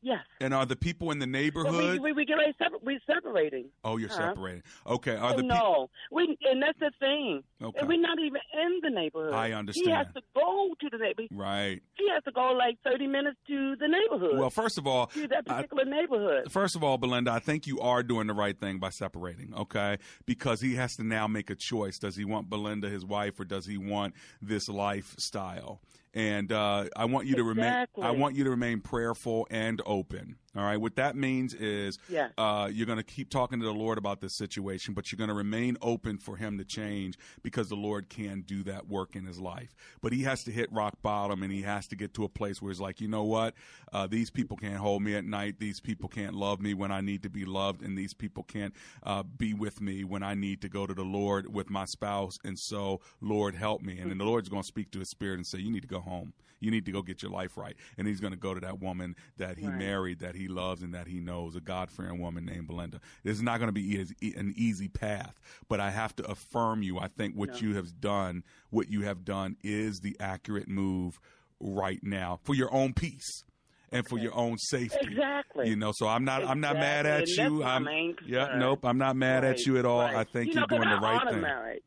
[0.05, 0.19] Yes.
[0.39, 1.93] And are the people in the neighborhood?
[1.93, 3.65] we, we, we get ready separ- we're separating.
[3.83, 4.33] oh, you're Huh?
[4.35, 4.61] separated.
[4.85, 5.15] Okay.
[5.15, 5.57] Are the people?
[5.57, 7.41] no, we and that's the thing.
[7.59, 7.79] Okay.
[7.79, 9.33] And we're not even in the neighborhood.
[9.33, 9.87] I understand.
[9.87, 11.29] He has to go to the neighborhood.
[11.33, 11.81] Right.
[11.95, 14.37] He has to go like thirty minutes to the neighborhood.
[14.37, 16.51] Well, first of all, to that I- particular neighborhood.
[16.51, 19.97] First of all, Belinda, I think you are doing the right thing by separating, okay?
[20.27, 21.97] Because he has to now make a choice.
[21.97, 25.81] Does he want Belinda, his wife, or does he want this lifestyle?
[26.15, 27.65] And uh, I want you to remain.
[28.01, 30.37] I want you to remain prayerful and open.
[30.55, 30.77] All right.
[30.79, 32.29] What that means is, Yeah.
[32.37, 35.27] uh, you're going to keep talking to the Lord about this situation, but you're going
[35.29, 39.25] to remain open for Him to change because the Lord can do that work in
[39.25, 39.75] His life.
[40.01, 42.61] But He has to hit rock bottom, and He has to get to a place
[42.61, 43.53] where He's like, you know what?
[43.91, 45.59] Uh, these people can't hold me at night.
[45.59, 48.73] These people can't love me when I need to be loved, and these people can't
[49.03, 52.39] uh, be with me when I need to go to the Lord with my spouse.
[52.43, 53.99] And so, Lord, help me.
[53.99, 55.87] And then the Lord's going to speak to His spirit and say, you need to
[55.87, 56.33] go home.
[56.61, 57.75] You need to go get your life right.
[57.97, 59.77] And He's going to go to that woman that He Right.
[59.77, 62.99] married, that He loves, and that He knows, a God fearing woman named Belinda.
[63.23, 63.97] This is not going to be
[64.35, 66.99] an easy path, but I have to affirm you.
[66.99, 67.55] I think what No.
[67.57, 71.19] you have done, what you have done, is the accurate move
[71.59, 73.43] right now for your own peace
[73.91, 74.97] and for your own safety.
[75.01, 75.69] Exactly.
[75.69, 77.63] You know, so I'm not I'm not mad at and you.
[77.63, 77.87] I'm
[78.25, 79.99] yeah, nope, I'm not mad at you at all.
[79.99, 80.15] right.
[80.15, 81.41] I think you know, are doing 'cause the right thing.
[81.41, 81.81] Marriage.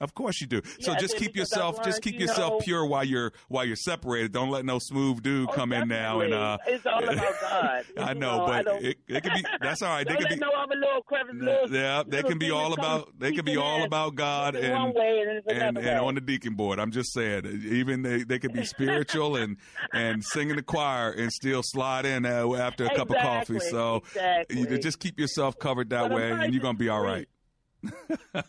[0.00, 0.62] Of course you do.
[0.80, 3.74] So just keep yourself I've just keep you yourself know- pure while you're while you're
[3.74, 4.30] separated.
[4.32, 7.84] Don't let no smooth dude Oh, come in now and uh it's all about God.
[7.98, 10.06] I You know, but don't- it, it could be that's all right.
[10.06, 13.32] They let be no other little crevice, little, yeah, they can be all about they
[13.32, 16.78] can be all about God and and and, and on the deacon board.
[16.78, 19.56] I'm just saying, even they, they could be spiritual and
[19.92, 23.58] and sing in the choir and still slide in uh, after a cup of coffee.
[23.58, 24.60] So exactly.
[24.60, 27.28] you just keep yourself covered that But way, and you're gonna be all right.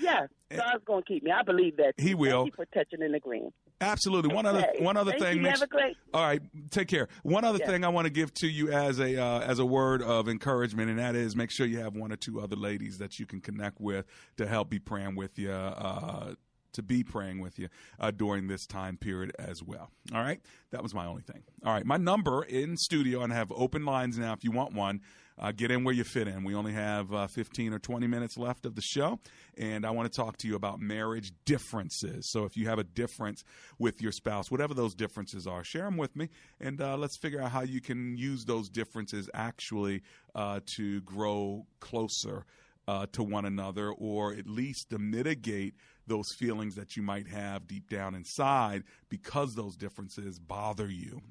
[0.00, 1.30] Yeah, God's going to keep me.
[1.30, 1.94] I believe that.
[1.98, 2.42] He will.
[2.44, 3.52] Thank you for touching and agreeing.
[3.80, 4.34] Absolutely.
[4.34, 5.44] One other one other Thank thing.
[5.44, 5.48] you.
[5.62, 6.40] a great- All right.
[6.70, 7.08] Take care.
[7.22, 7.68] One other Yes.
[7.68, 10.90] thing I want to give to you as a uh, as a word of encouragement,
[10.90, 13.40] and that is make sure you have one or two other ladies that you can
[13.40, 15.50] connect with to help be praying with you.
[15.50, 16.34] Uh,
[16.72, 17.68] to be praying with you
[18.00, 19.92] uh, during this time period as well.
[20.12, 20.40] All right,
[20.72, 21.44] that was my only thing.
[21.64, 24.32] All right, my number in studio, and I have open lines now.
[24.32, 25.00] If you want one,
[25.38, 26.44] uh, get in where you fit in.
[26.44, 29.18] We only have uh, 15 or 20 minutes left of the show,
[29.56, 32.30] and I want to talk to you about marriage differences.
[32.30, 33.42] So if you have a difference
[33.78, 36.28] with your spouse, whatever those differences are, share them with me,
[36.60, 40.02] and uh, let's figure out how you can use those differences actually
[40.34, 42.44] uh, to grow closer
[42.86, 45.74] uh, to one another, or at least to mitigate
[46.06, 51.22] those feelings that you might have deep down inside because those differences bother you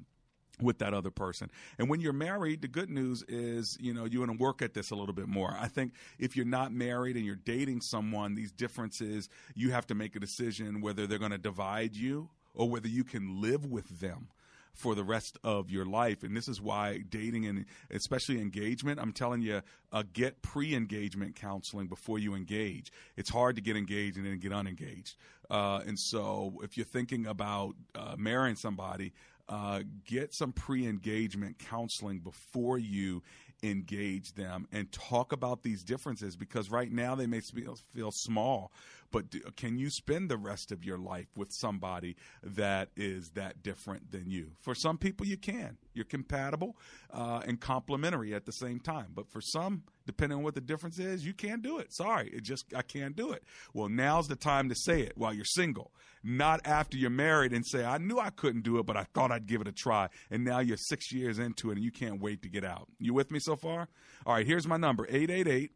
[0.60, 1.50] with that other person.
[1.78, 4.74] And when you're married, the good news is, you know, you're going to work at
[4.74, 5.56] this a little bit more.
[5.58, 9.94] I think if you're not married and you're dating someone, these differences, you have to
[9.94, 14.00] make a decision whether they're going to divide you or whether you can live with
[14.00, 14.28] them
[14.74, 16.22] for the rest of your life.
[16.22, 19.62] And this is why dating and especially engagement, I'm telling you,
[19.92, 22.92] uh, get pre engagement counseling before you engage.
[23.16, 25.14] It's hard to get engaged and then get unengaged.
[25.50, 29.12] Uh, and so if you're thinking about uh, marrying somebody,
[29.48, 33.22] uh, get some pre engagement counseling before you
[33.62, 38.70] engage them and talk about these differences because right now they may feel, feel small
[39.10, 43.62] but do, can you spend the rest of your life with somebody that is that
[43.62, 44.50] different than you?
[44.60, 45.78] For some people you can.
[45.94, 46.76] You're compatible
[47.12, 50.98] uh, and complementary at the same time but for some depending on what the difference
[50.98, 51.92] is you can't do it.
[51.92, 53.44] Sorry it just i can't do it.
[53.72, 55.92] Well now's the time to say it while you're single.
[56.22, 59.32] Not after you're married and say i knew i couldn't do it but i thought
[59.32, 60.08] i'd give it a try.
[60.30, 62.88] And now you're six years into it and you can't wait to get out.
[62.98, 63.88] You with me so far?
[64.26, 65.72] All right here's my number 888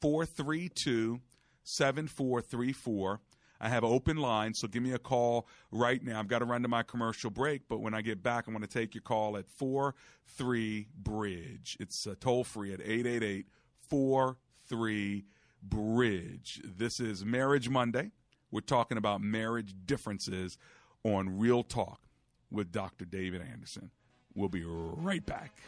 [0.00, 1.20] 432
[1.64, 3.20] 7434
[3.60, 6.20] I have open lines, so give me a call right now.
[6.20, 8.62] I've got to run to my commercial break, but when I get back, I want
[8.62, 11.76] to take your call at 43 Bridge.
[11.80, 13.46] It's uh, toll free at 888
[13.88, 15.24] 43
[15.62, 16.60] Bridge.
[16.64, 18.10] This is Marriage Monday.
[18.50, 20.58] We're talking about marriage differences
[21.04, 22.00] on Real Talk
[22.50, 23.04] with Dr.
[23.04, 23.90] David Anderson.
[24.34, 25.58] We'll be right back.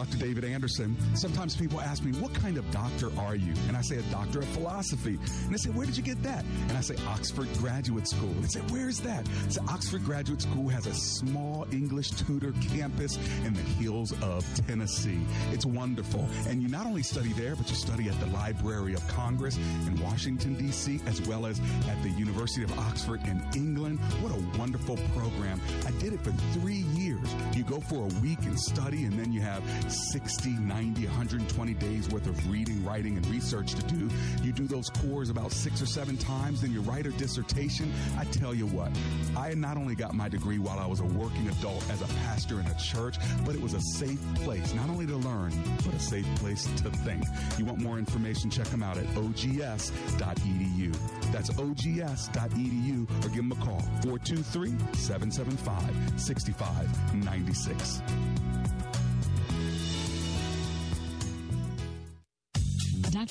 [0.00, 0.16] Dr.
[0.16, 0.96] David Anderson.
[1.14, 3.52] Sometimes people ask me, What kind of doctor are you?
[3.68, 5.18] And I say, A doctor of philosophy.
[5.44, 6.42] And they say, Where did you get that?
[6.68, 8.30] And I say, Oxford Graduate School.
[8.30, 9.26] And they say, Where's that?
[9.50, 15.20] Say, Oxford Graduate School has a small English Tudor campus in the hills of Tennessee.
[15.52, 16.26] It's wonderful.
[16.48, 20.00] And you not only study there, but you study at the Library of Congress in
[20.02, 23.98] Washington, D.C., as well as at the University of Oxford in England.
[24.22, 25.60] What a wonderful program.
[25.84, 27.34] I did it for three years.
[27.54, 29.62] You go for a week and study, and then you have
[29.92, 34.08] 60, 90, 120 days worth of reading, writing, and research to do.
[34.42, 37.92] You do those cores about six or seven times, then you write a dissertation.
[38.18, 38.90] I tell you what,
[39.36, 42.60] I not only got my degree while I was a working adult as a pastor
[42.60, 45.52] in a church, but it was a safe place, not only to learn,
[45.84, 47.24] but a safe place to think.
[47.58, 48.50] You want more information?
[48.50, 50.96] Check them out at ogs.edu.
[51.32, 58.39] That's ogs.edu or give them a call 423 775 6596.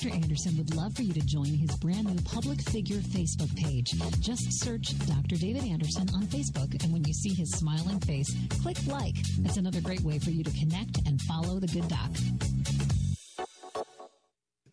[0.00, 0.14] Dr.
[0.14, 3.92] Anderson would love for you to join his brand new public figure Facebook page.
[4.20, 5.36] Just search Dr.
[5.36, 9.16] David Anderson on Facebook, and when you see his smiling face, click like.
[9.40, 12.08] That's another great way for you to connect and follow the good doc.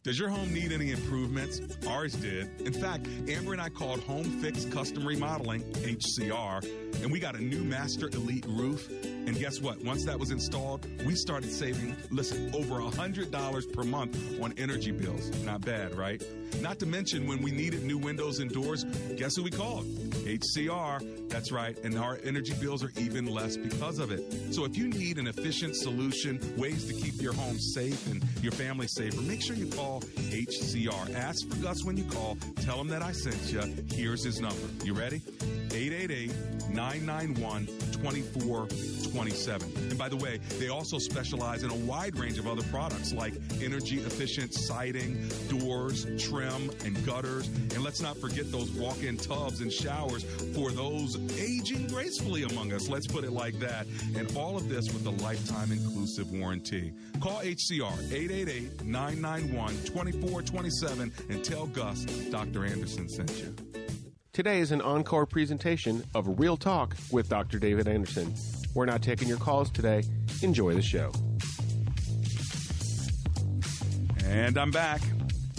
[0.08, 1.60] Does your home need any improvements?
[1.86, 2.62] Ours did.
[2.62, 6.64] In fact, Amber and I called Home Fix Custom Remodeling, HCR,
[7.04, 8.90] and we got a new Master Elite roof.
[9.04, 9.84] And guess what?
[9.84, 15.30] Once that was installed, we started saving, listen, over $100 per month on energy bills.
[15.44, 16.24] Not bad, right?
[16.62, 18.86] Not to mention when we needed new windows and doors,
[19.18, 19.86] guess who we called?
[19.86, 21.30] HCR.
[21.30, 21.78] That's right.
[21.84, 24.54] And our energy bills are even less because of it.
[24.54, 28.54] So if you need an efficient solution, ways to keep your home safe and your
[28.54, 31.16] family safer, make sure you call HCR.
[31.16, 32.38] Ask for Gus when you call.
[32.62, 33.62] Tell him that I sent you.
[33.92, 34.68] Here's his number.
[34.84, 35.22] You ready?
[35.74, 36.32] 888
[36.70, 37.68] 991
[38.02, 39.72] 2427.
[39.76, 43.34] And by the way, they also specialize in a wide range of other products like
[43.62, 47.48] energy efficient siding, doors, trim, and gutters.
[47.48, 52.74] And let's not forget those walk in tubs and showers for those aging gracefully among
[52.74, 52.88] us.
[52.88, 53.88] Let's put it like that.
[54.16, 56.94] And all of this with a lifetime inclusive warranty.
[57.20, 62.66] Call HCR 888 991 2427 and tell Gus Dr.
[62.66, 63.56] Anderson sent you.
[64.38, 67.58] Today is an encore presentation of Real Talk with Dr.
[67.58, 68.32] David Anderson.
[68.76, 70.04] We're not taking your calls today.
[70.44, 71.12] Enjoy the show.
[74.24, 75.02] And I'm back.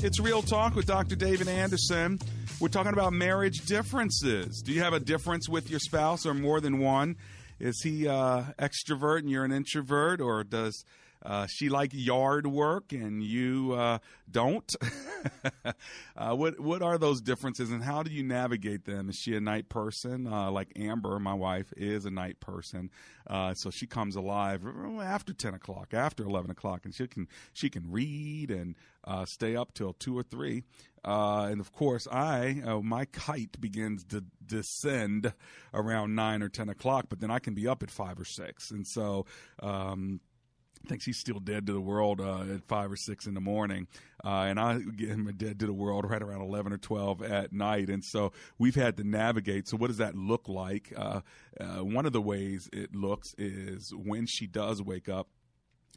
[0.01, 1.17] It's Real Talk with Dr.
[1.17, 2.21] David Anderson.
[2.61, 4.63] We're talking about marriage differences.
[4.65, 7.17] Do you have a difference with your spouse or more than one?
[7.59, 10.85] Is he uh, extrovert and you're an introvert, or does
[11.23, 13.99] uh, she like yard work and you uh,
[14.31, 14.75] don't?
[16.17, 19.09] uh, what what are those differences and how do you navigate them?
[19.09, 20.27] Is she a night person?
[20.27, 22.91] Uh, like Amber, my wife, is a night person,
[23.27, 24.63] uh, so she comes alive
[25.03, 29.57] after ten o'clock, after eleven o'clock, and she can she can read and uh, stay
[29.57, 30.63] up till two or three.
[31.05, 35.33] and of course, I my kite begins to descend
[35.75, 38.71] around nine or ten o'clock, but then I can be up at five or six,
[38.71, 39.27] and so.
[39.61, 40.21] Um,
[40.87, 43.87] I he's still dead to the world uh, at five or six in the morning,
[44.25, 47.53] uh, and I get him dead to the world right around eleven or twelve at
[47.53, 47.89] night.
[47.89, 49.69] And so we've had to navigate.
[49.69, 50.93] So what does that look like?
[50.97, 51.21] Uh,
[51.61, 55.29] uh one of the ways it looks is when she does wake up.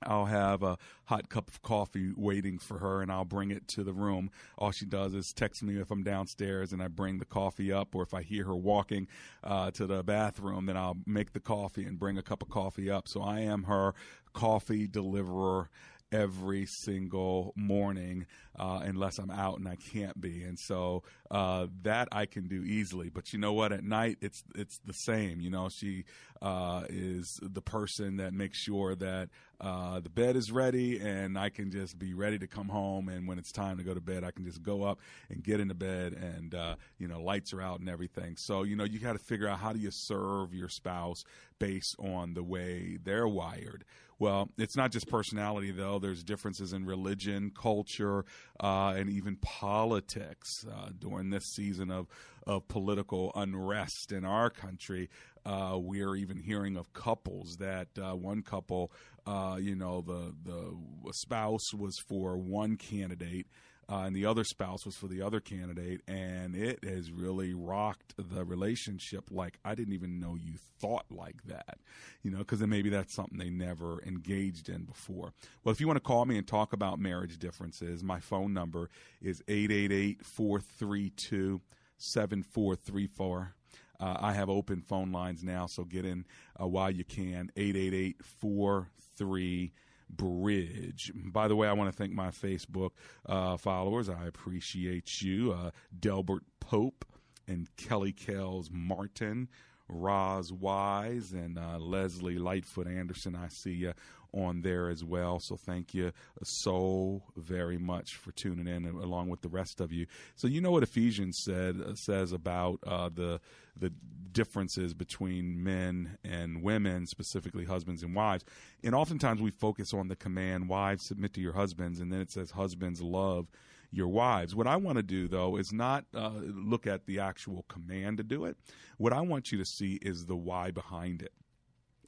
[0.04, 3.84] I'll have a hot cup of coffee waiting for her and I'll bring it to
[3.84, 4.32] the room.
[4.58, 7.94] All she does is text me if I'm downstairs and I bring the coffee up,
[7.94, 9.08] or if I hear her walking
[9.44, 12.90] uh, to the bathroom, then I'll make the coffee and bring a cup of coffee
[12.90, 13.08] up.
[13.08, 13.94] So I am her
[14.34, 15.70] coffee deliverer
[16.12, 18.26] every single morning.
[18.58, 20.44] uh, unless I'm out and I can't be.
[20.44, 23.10] And so uh, that I can do easily.
[23.10, 23.72] But you know what?
[23.72, 25.40] At night, it's it's the same.
[25.42, 26.04] You know, she
[26.42, 31.50] uh, is the person that makes sure that uh, the bed is ready and I
[31.50, 33.10] can just be ready to come home.
[33.10, 35.00] And when it's time to go to bed, I can just go up
[35.30, 38.36] and get into bed and, uh, you know, lights are out and everything.
[38.38, 41.24] So, you know, you got to figure out how do you serve your spouse
[41.60, 43.86] based on the way they're wired.
[44.22, 45.98] Well, it's not just personality, though.
[45.98, 48.24] There's differences in religion, culture,
[48.60, 52.06] uh, and even politics uh, during this season of,
[52.46, 55.10] of political unrest in our country.
[55.44, 58.92] Uh, we're even hearing of couples that uh, one couple,
[59.26, 63.48] uh, you know, the the spouse was for one candidate.
[63.92, 68.14] Uh, and the other spouse was for the other candidate, and it has really rocked
[68.18, 69.26] the relationship.
[69.30, 71.78] Like I didn't even know you thought like that,
[72.24, 75.34] you know, because then maybe that's something they never engaged in before.
[75.64, 78.90] Well, if you want to call me and talk about marriage differences, my phone number
[79.22, 81.60] is 888 432
[81.98, 83.56] 7434.
[84.00, 86.26] Uh, I have open phone lines now, so get in
[86.60, 87.52] uh, while you can.
[87.58, 89.74] 888 43
[90.16, 91.12] Bridge.
[91.16, 92.92] By the way, I want to thank my Facebook
[93.26, 94.10] uh, followers.
[94.10, 95.54] I appreciate you.
[95.54, 97.06] Uh, Delbert Pope
[97.48, 99.48] and Kelly Kells Martin.
[99.94, 103.36] Roz Wise and uh, Leslie Lightfoot Anderson.
[103.36, 103.94] I see you
[104.34, 105.40] on there as well.
[105.40, 106.12] So thank you
[106.44, 110.06] so very much for tuning in, along with the rest of you.
[110.36, 113.42] So you know what Ephesians said uh, says about uh, the
[113.76, 113.92] the
[114.32, 118.46] differences between men and women, specifically husbands and wives.
[118.84, 122.32] And oftentimes we focus on the command, "Wives submit to your husbands," and then it
[122.32, 123.48] says, "Husbands love."
[123.94, 124.56] your wives.
[124.56, 128.24] What I want to do, though, is not uh, look at the actual command to
[128.24, 128.56] do it.
[128.98, 131.34] What I want you to see is the why behind it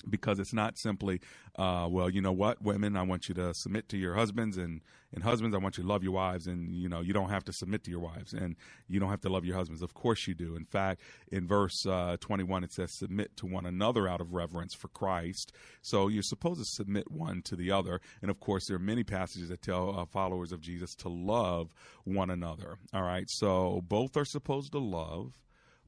[0.10, 1.22] because it's not simply,
[1.56, 4.82] uh, well, you know what, women, I want you to submit to your husbands, and
[5.14, 7.44] and husbands, I want you to love your wives, and you know you don't have
[7.46, 8.56] to submit to your wives, and
[8.88, 9.82] you don't have to love your husbands.
[9.84, 10.56] Of course you do.
[10.56, 11.02] In fact,
[11.32, 15.52] in verse uh, 21, it says, "Submit to one another out of reverence for Christ."
[15.82, 19.04] So you're supposed to submit one to the other, and of course there are many
[19.04, 21.74] passages that tell uh, followers of Jesus to love
[22.04, 22.78] one another.
[22.94, 25.40] All right, so both are supposed to love,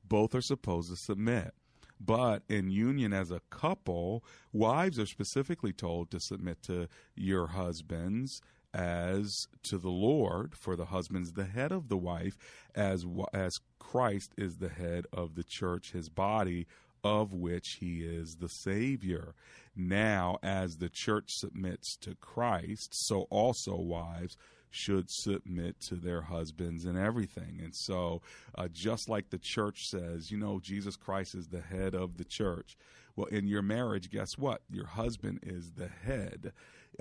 [0.03, 1.53] both are supposed to submit.
[1.99, 8.41] But in union as a couple, wives are specifically told to submit to your husbands
[8.73, 12.37] as to the Lord, for the husband's the head of the wife,
[12.75, 16.67] as as Christ is the head of the church, his body,
[17.03, 19.33] of which he is the Savior.
[19.75, 24.35] Now, as the church submits to Christ, so also wives
[24.69, 27.59] should submit to their husbands and everything.
[27.63, 28.21] And so,
[28.55, 32.25] uh, just like the church says, you know, Jesus Christ is the head of the
[32.25, 32.77] church.
[33.15, 34.61] Well, in your marriage, guess what?
[34.69, 36.51] Your husband is the head.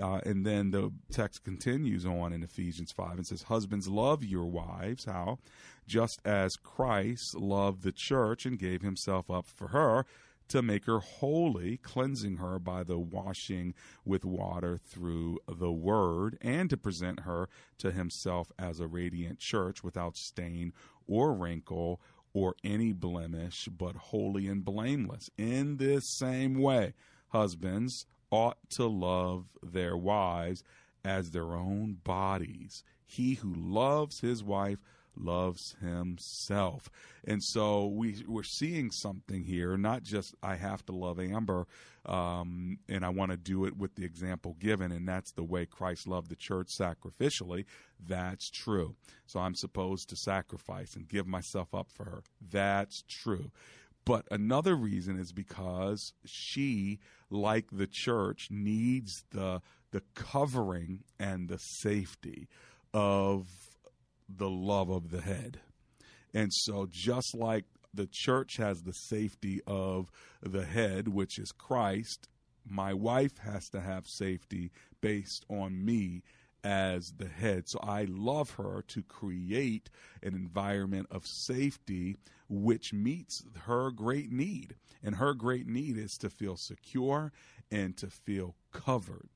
[0.01, 4.45] Uh, and then the text continues on in Ephesians 5 and says, Husbands, love your
[4.45, 5.05] wives.
[5.05, 5.39] How?
[5.87, 10.05] Just as Christ loved the church and gave himself up for her
[10.47, 13.73] to make her holy, cleansing her by the washing
[14.03, 19.83] with water through the word, and to present her to himself as a radiant church
[19.83, 20.73] without stain
[21.07, 21.99] or wrinkle
[22.33, 25.29] or any blemish, but holy and blameless.
[25.37, 26.93] In this same way,
[27.29, 30.63] husbands ought to love their wives
[31.03, 32.83] as their own bodies.
[33.05, 34.79] He who loves his wife
[35.17, 36.89] loves himself.
[37.23, 41.67] And so we we're seeing something here, not just I have to love Amber
[42.05, 45.65] um, and I want to do it with the example given, and that's the way
[45.65, 47.65] Christ loved the church sacrificially.
[47.99, 48.95] That's true.
[49.25, 52.23] So I'm supposed to sacrifice and give myself up for her.
[52.51, 53.51] That's true.
[54.05, 56.99] But another reason is because she,
[57.31, 59.61] like the church, needs the
[59.91, 62.47] the covering and the safety
[62.93, 63.47] of
[64.29, 65.59] the love of the head.
[66.33, 70.11] And so, just like the church has the safety of
[70.41, 72.27] the head, which is Christ,
[72.67, 74.71] my wife has to have safety
[75.01, 76.23] based on me
[76.63, 77.69] as the head.
[77.69, 79.89] So I love her to create
[80.23, 82.17] an environment of safety
[82.49, 84.75] which meets her great need.
[85.03, 87.31] And her great need is to feel secure
[87.71, 89.29] and to feel covered.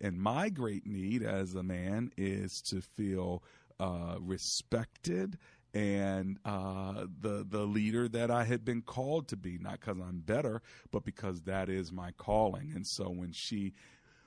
[0.00, 3.44] And my great need as a man is to feel
[3.82, 5.38] uh, respected
[5.74, 10.20] and uh, the the leader that I had been called to be, not because I'm
[10.20, 12.72] better, but because that is my calling.
[12.74, 13.72] And so when she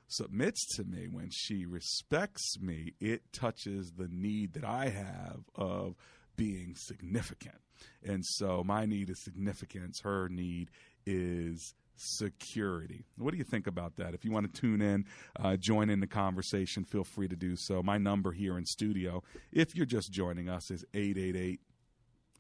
[0.08, 5.96] submits to me, when she respects me, it touches the need that I have of
[6.36, 7.62] being significant.
[8.04, 10.02] And so my need is significance.
[10.04, 10.70] Her need
[11.06, 13.06] is security.
[13.18, 14.14] What do you think about that?
[14.14, 15.06] If you want to tune in,
[15.40, 17.82] uh, join in the conversation, feel free to do so.
[17.82, 21.60] My number here in studio, if you're just joining us, is 888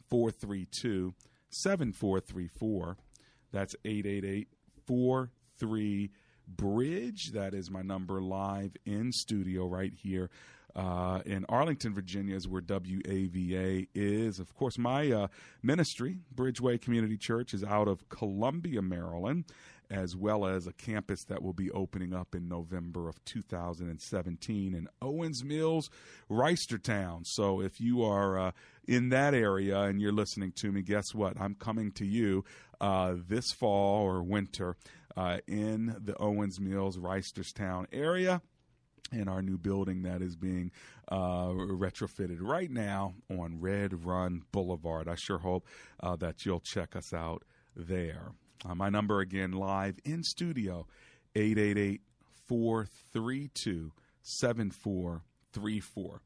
[0.10, 1.14] 432
[1.50, 2.98] 7434.
[3.52, 4.48] That's 888
[4.86, 6.12] 43
[6.48, 7.32] Bridge.
[7.32, 10.30] That is my number live in studio right here
[10.76, 14.40] uh, in Arlington, Virginia, is where WAVA is.
[14.40, 15.28] Of course, my uh,
[15.64, 19.46] ministry, Bridgeway Community Church, is out of Columbia, Maryland,
[19.90, 24.88] as well as a campus that will be opening up in November of 2017 in
[25.02, 25.90] Owings Mills,
[26.30, 27.26] Reisterstown.
[27.26, 28.52] So if you are uh,
[28.86, 31.40] in that area and you're listening to me, guess what?
[31.40, 32.44] I'm coming to you
[32.82, 34.76] uh, this fall or winter
[35.16, 38.42] uh, in the Owings Mills, Reisterstown area
[39.12, 40.72] in our new building that is being
[41.10, 45.08] uh, retrofitted right now on Red Run Boulevard.
[45.08, 45.68] I sure hope
[46.02, 47.44] uh, that you'll check us out
[47.76, 48.32] there.
[48.68, 50.88] Uh, my number again, live in studio,
[51.36, 52.02] 888
[52.48, 53.92] 432
[54.24, 56.22] 7434.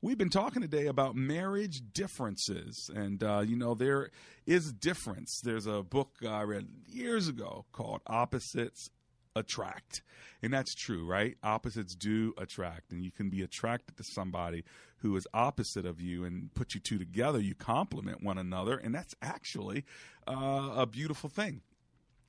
[0.00, 4.10] We've been talking today about marriage differences, and uh, you know there
[4.46, 5.40] is difference.
[5.40, 8.90] There's a book I read years ago called "Opposites
[9.34, 10.02] attract.
[10.42, 11.36] And that's true, right?
[11.42, 12.90] Opposites do attract.
[12.92, 14.64] And you can be attracted to somebody
[14.98, 17.40] who is opposite of you and put you two together.
[17.40, 18.76] You complement one another.
[18.76, 19.84] And that's actually
[20.26, 21.62] uh, a beautiful thing.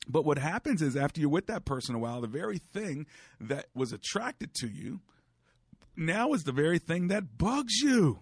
[0.07, 3.05] But what happens is after you're with that person a while, the very thing
[3.39, 4.99] that was attracted to you
[5.95, 8.19] now is the very thing that bugs you.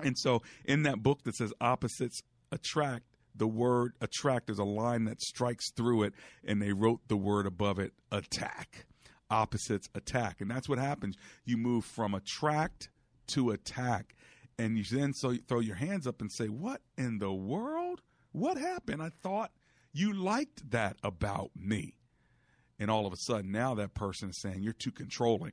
[0.00, 2.22] And so in that book that says opposites
[2.52, 3.04] attract,
[3.38, 6.14] the word attract, there's a line that strikes through it,
[6.44, 8.86] and they wrote the word above it attack.
[9.30, 10.40] Opposites attack.
[10.40, 11.16] And that's what happens.
[11.44, 12.90] You move from attract
[13.28, 14.14] to attack.
[14.58, 18.00] And you then so you throw your hands up and say, What in the world?
[18.32, 19.02] What happened?
[19.02, 19.52] I thought
[19.92, 21.94] you liked that about me.
[22.78, 25.52] And all of a sudden, now that person is saying, You're too controlling.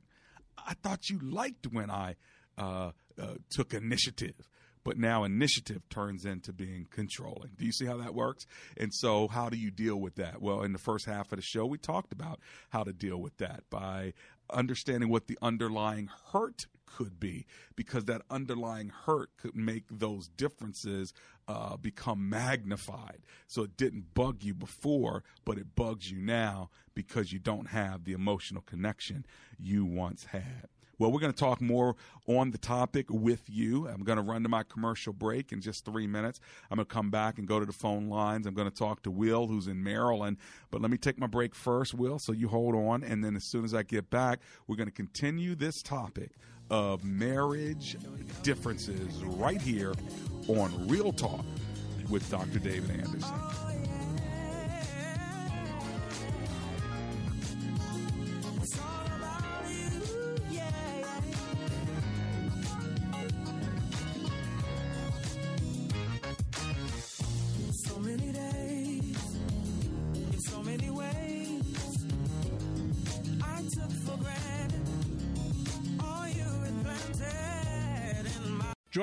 [0.58, 2.16] I thought you liked when I
[2.58, 4.48] uh, uh, took initiative
[4.86, 7.50] but now initiative turns into being controlling.
[7.58, 8.46] Do you see how that works?
[8.76, 10.40] And so, how do you deal with that?
[10.40, 12.38] Well, in the first half of the show, we talked about
[12.70, 14.12] how to deal with that by
[14.48, 21.12] understanding what the underlying hurt could be, because that underlying hurt could make those differences
[21.48, 23.22] uh, become magnified.
[23.48, 28.04] So it didn't bug you before, but it bugs you now because you don't have
[28.04, 29.26] the emotional connection
[29.58, 30.68] you once had.
[30.98, 31.94] Well, we're going to talk more
[32.26, 33.86] on the topic with you.
[33.86, 36.40] I'm going to run to my commercial break in just three minutes.
[36.70, 38.46] I'm going to come back and go to the phone lines.
[38.46, 40.38] I'm going to talk to Will, who's in Maryland.
[40.70, 43.04] But let me take my break first, Will, so you hold on.
[43.04, 46.32] And then as soon as I get back, we're going to continue this topic
[46.70, 47.96] of marriage
[48.42, 49.94] differences right here
[50.48, 51.44] on Real Talk
[52.08, 52.58] with Dr.
[52.58, 53.95] David Anderson.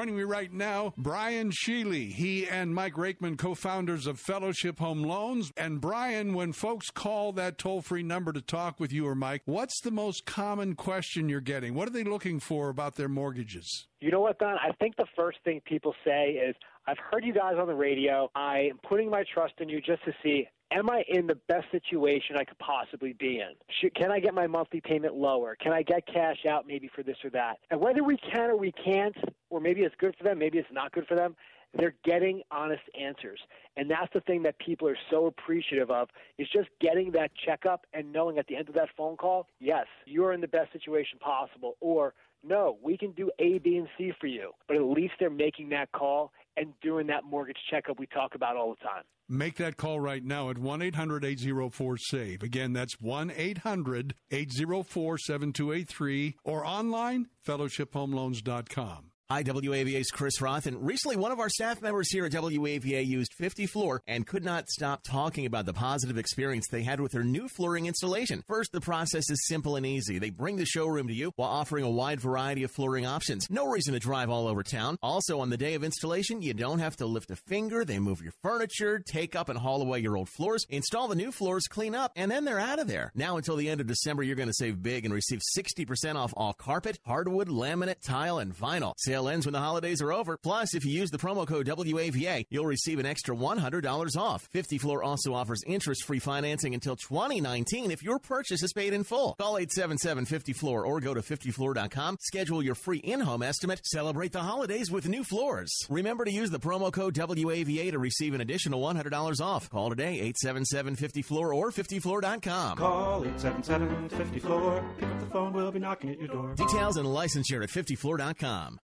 [0.04, 2.12] Joining me right now, Brian Sheely.
[2.12, 5.50] He and Mike Rakeman, co founders of Fellowship Home Loans.
[5.56, 9.44] And Brian, when folks call that toll free number to talk with you or Mike,
[9.46, 11.74] what's the most common question you're getting?
[11.74, 13.88] What are they looking for about their mortgages?
[14.02, 14.58] You know what, Don?
[14.58, 16.54] I think the first thing people say is,
[16.86, 18.30] I've heard you guys on the radio.
[18.36, 21.66] I am putting my trust in you just to see am I in the best
[21.72, 23.54] situation I could possibly be in?
[23.80, 25.56] Should, can I get my monthly payment lower?
[25.56, 27.60] Can I get cash out maybe for this or that?
[27.70, 29.16] And whether we can or we can't,
[29.50, 31.36] or maybe it's good for them, maybe it's not good for them,
[31.76, 33.40] they're getting honest answers.
[33.78, 37.86] And that's the thing that people are so appreciative of is just getting that checkup
[37.94, 41.18] and knowing at the end of that phone call, yes, you're in the best situation
[41.20, 42.14] possible or
[42.44, 44.52] no, we can do A, B, and C for you.
[44.68, 48.56] But at least they're making that call and doing that mortgage checkup we talk about
[48.56, 49.04] all the time.
[49.30, 52.44] Make that call right now at 1 800 804 SAVE.
[52.44, 59.13] Again, that's 1 800 804 7283 or online, fellowshiphomeloans.com.
[59.34, 63.66] IWAVA's Chris Roth, and recently one of our staff members here at WAVA used 50
[63.66, 67.48] Floor and could not stop talking about the positive experience they had with their new
[67.48, 68.44] flooring installation.
[68.46, 70.20] First, the process is simple and easy.
[70.20, 73.50] They bring the showroom to you while offering a wide variety of flooring options.
[73.50, 75.00] No reason to drive all over town.
[75.02, 77.84] Also, on the day of installation, you don't have to lift a finger.
[77.84, 81.32] They move your furniture, take up and haul away your old floors, install the new
[81.32, 83.12] floors, clean up, and then they're out of there.
[83.16, 86.36] Now until the end of December, you're going to save big and receive 60% off
[86.38, 88.94] all carpet, hardwood, laminate, tile, and vinyl.
[88.98, 90.38] Sale Sale ends when the holidays are over.
[90.38, 94.48] Plus, if you use the promo code WAVA, you'll receive an extra $100 off.
[94.52, 99.36] 50 Floor also offers interest-free financing until 2019 if your purchase is paid in full.
[99.40, 102.18] Call 877-50-FLOOR or go to 50floor.com.
[102.22, 103.82] Schedule your free in-home estimate.
[103.86, 105.72] Celebrate the holidays with new floors.
[105.90, 109.70] Remember to use the promo code WAVA to receive an additional $100 off.
[109.70, 112.78] Call today 877-50-FLOOR or 50floor.com.
[112.78, 114.84] Call 877-50-FLOOR.
[114.98, 116.54] Pick up the phone, we'll be knocking at your door.
[116.56, 118.80] Details and licensure at 50floor.com.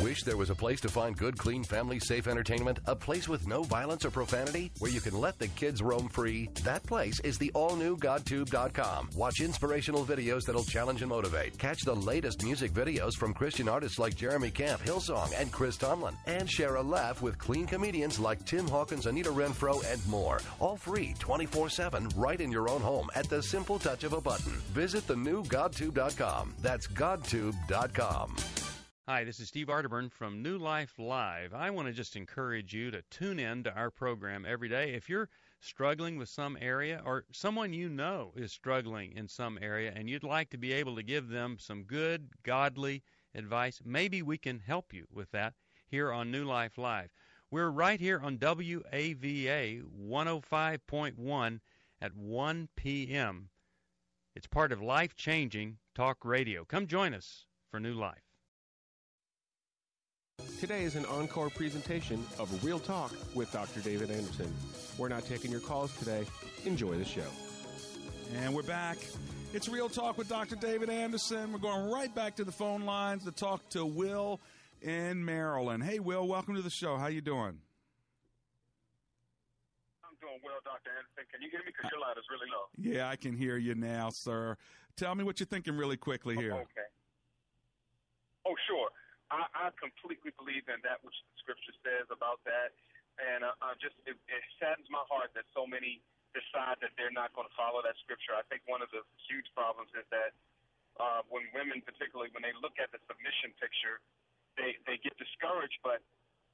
[0.00, 2.80] Wish there was a place to find good, clean, family safe entertainment?
[2.86, 4.72] A place with no violence or profanity?
[4.78, 6.50] Where you can let the kids roam free?
[6.64, 9.10] That place is the all new GodTube.com.
[9.14, 11.56] Watch inspirational videos that'll challenge and motivate.
[11.58, 16.16] Catch the latest music videos from Christian artists like Jeremy Camp, Hillsong, and Chris Tomlin.
[16.26, 20.40] And share a laugh with clean comedians like Tim Hawkins, Anita Renfro, and more.
[20.58, 24.20] All free 24 7 right in your own home at the simple touch of a
[24.20, 24.52] button.
[24.72, 26.54] Visit the new GodTube.com.
[26.60, 28.63] That's GodTube.com.
[29.06, 31.52] Hi, this is Steve Arterburn from New Life Live.
[31.52, 34.94] I want to just encourage you to tune in to our program every day.
[34.94, 35.28] If you're
[35.60, 40.24] struggling with some area or someone you know is struggling in some area and you'd
[40.24, 43.02] like to be able to give them some good, godly
[43.34, 45.52] advice, maybe we can help you with that
[45.86, 47.10] here on New Life Live.
[47.50, 51.60] We're right here on WAVA 105.1
[52.00, 53.50] at 1 p.m.
[54.34, 56.64] It's part of life changing talk radio.
[56.64, 58.33] Come join us for New Life.
[60.64, 63.80] Today is an encore presentation of Real Talk with Dr.
[63.82, 64.50] David Anderson.
[64.96, 66.24] We're not taking your calls today.
[66.64, 67.26] Enjoy the show.
[68.36, 68.96] And we're back.
[69.52, 70.56] It's Real Talk with Dr.
[70.56, 71.52] David Anderson.
[71.52, 74.40] We're going right back to the phone lines to talk to Will
[74.80, 75.84] in Maryland.
[75.84, 76.96] Hey, Will, welcome to the show.
[76.96, 77.60] How you doing?
[80.02, 80.90] I'm doing well, Dr.
[80.96, 81.30] Anderson.
[81.30, 81.66] Can you hear me?
[81.76, 82.64] Because your line is really low.
[82.78, 84.56] Yeah, I can hear you now, sir.
[84.96, 86.54] Tell me what you're thinking really quickly here.
[86.54, 86.88] Okay.
[88.46, 88.88] Oh, sure.
[89.34, 92.70] I, I completely believe in that which the scripture says about that,
[93.18, 95.98] and uh, uh, just it, it saddens my heart that so many
[96.34, 98.34] decide that they're not going to follow that scripture.
[98.34, 100.34] I think one of the huge problems is that
[100.98, 103.98] uh, when women, particularly when they look at the submission picture,
[104.54, 105.82] they they get discouraged.
[105.82, 106.02] But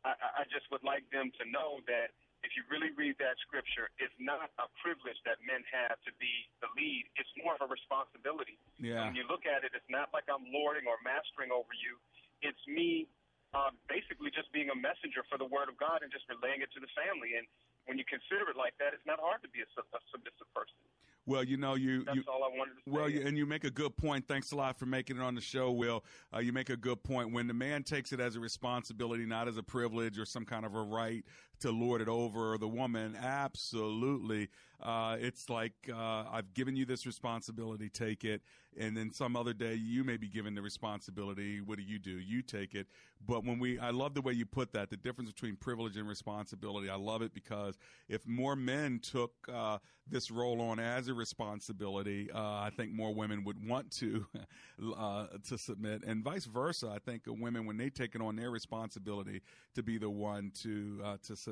[0.04, 3.92] I, I just would like them to know that if you really read that scripture,
[4.00, 7.04] it's not a privilege that men have to be the lead.
[7.20, 8.56] It's more of a responsibility.
[8.80, 9.04] Yeah.
[9.04, 12.00] When you look at it, it's not like I'm lording or mastering over you
[12.42, 13.08] it's me
[13.54, 16.70] uh, basically just being a messenger for the word of God and just relaying it
[16.74, 17.34] to the family.
[17.34, 17.46] And
[17.86, 20.78] when you consider it like that, it's not hard to be a, a submissive person.
[21.26, 22.04] Well, you know, you.
[22.04, 22.90] That's you, all I wanted to say.
[22.90, 24.26] Well, you, and you make a good point.
[24.26, 26.04] Thanks a lot for making it on the show, Will.
[26.34, 27.32] Uh, you make a good point.
[27.32, 30.64] When the man takes it as a responsibility, not as a privilege or some kind
[30.64, 31.24] of a right
[31.60, 34.48] to lord it over the woman, absolutely.
[34.82, 38.40] Uh, it's like uh, I've given you this responsibility, take it,
[38.78, 41.60] and then some other day you may be given the responsibility.
[41.60, 42.12] What do you do?
[42.12, 42.86] You take it.
[43.26, 44.88] But when we, I love the way you put that.
[44.88, 46.88] The difference between privilege and responsibility.
[46.88, 52.30] I love it because if more men took uh, this role on as a responsibility,
[52.34, 54.26] uh, I think more women would want to
[54.96, 56.90] uh, to submit, and vice versa.
[56.94, 59.42] I think women, when they take it on their responsibility
[59.74, 61.49] to be the one to uh, to submit,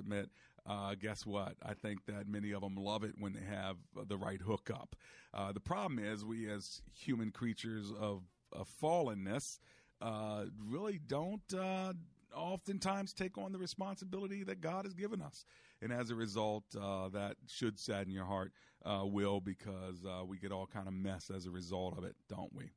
[0.69, 1.55] uh, guess what?
[1.63, 3.77] I think that many of them love it when they have
[4.07, 4.95] the right hookup.
[5.33, 8.23] Uh, the problem is, we as human creatures of,
[8.53, 9.59] of fallenness
[10.01, 11.93] uh, really don't uh,
[12.35, 15.45] oftentimes take on the responsibility that God has given us.
[15.81, 18.53] And as a result, uh, that should sadden your heart,
[18.85, 22.55] uh, Will, because we get all kind of mess as a result of it, don't
[22.55, 22.71] we?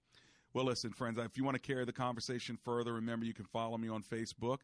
[0.53, 3.77] Well, listen, friends, if you want to carry the conversation further, remember you can follow
[3.77, 4.57] me on Facebook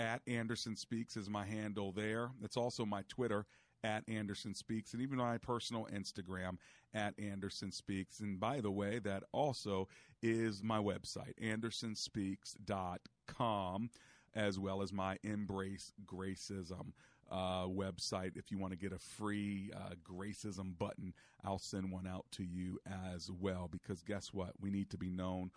[0.00, 2.30] at Anderson Speaks is my handle there.
[2.42, 3.44] It's also my Twitter
[3.84, 6.56] at Anderson Speaks and even my personal Instagram
[6.94, 8.20] at Anderson Speaks.
[8.20, 9.88] And by the way, that also
[10.22, 13.90] is my website, andersonspeaks.com,
[14.34, 16.92] as well as my Embrace Gracism
[17.30, 18.36] uh, website.
[18.36, 21.12] If you want to get a free uh, Gracism button,
[21.44, 22.78] I'll send one out to you
[23.12, 24.54] as well because guess what?
[24.60, 25.50] We need to be known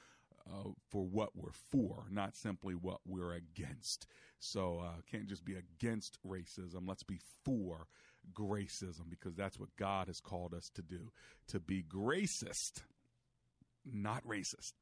[0.51, 4.07] uh, for what we're for, not simply what we're against.
[4.39, 6.87] So uh, can't just be against racism.
[6.87, 7.87] Let's be for
[8.33, 11.11] gracism because that's what God has called us to do
[11.47, 12.83] to be gracist,
[13.85, 14.73] not racist.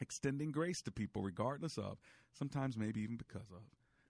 [0.00, 1.98] Extending grace to people regardless of,
[2.36, 3.62] sometimes maybe even because of,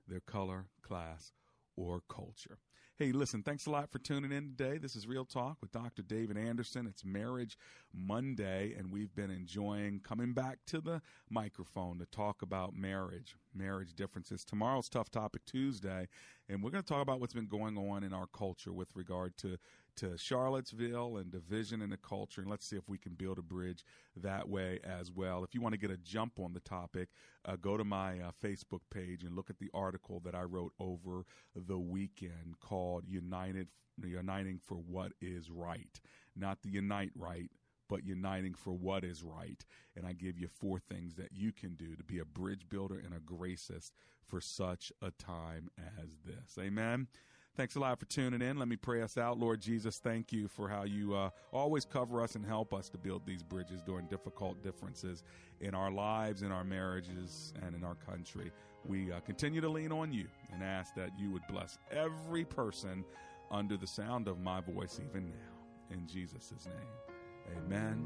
[0.06, 1.32] their color, class,
[1.76, 2.58] or culture.
[2.96, 4.78] Hey, listen, thanks a lot for tuning in today.
[4.78, 6.02] This is Real Talk with Dr.
[6.02, 6.86] David Anderson.
[6.86, 7.58] It's Marriage
[7.92, 13.94] Monday, and we've been enjoying coming back to the microphone to talk about marriage, marriage
[13.94, 14.44] differences.
[14.44, 16.06] Tomorrow's Tough Topic Tuesday,
[16.48, 19.36] and we're going to talk about what's been going on in our culture with regard
[19.38, 19.58] to
[19.96, 22.40] to Charlottesville and division in the culture.
[22.40, 23.84] And let's see if we can build a bridge
[24.16, 25.44] that way as well.
[25.44, 27.08] If you want to get a jump on the topic,
[27.44, 30.72] uh, go to my uh, Facebook page and look at the article that I wrote
[30.78, 31.24] over
[31.54, 33.68] the weekend called United
[34.02, 36.00] Uniting for What is Right.
[36.36, 37.50] Not the Unite Right,
[37.88, 39.64] but uniting for what is right.
[39.96, 43.00] And I give you four things that you can do to be a bridge builder
[43.04, 43.92] and a gracist
[44.26, 45.70] for such a time
[46.02, 46.58] as this.
[46.58, 47.08] Amen.
[47.56, 48.58] Thanks a lot for tuning in.
[48.58, 49.38] Let me pray us out.
[49.38, 52.98] Lord Jesus, thank you for how you uh, always cover us and help us to
[52.98, 55.22] build these bridges during difficult differences
[55.60, 58.50] in our lives, in our marriages, and in our country.
[58.84, 63.04] We uh, continue to lean on you and ask that you would bless every person
[63.52, 65.94] under the sound of my voice even now.
[65.94, 68.04] In Jesus' name, amen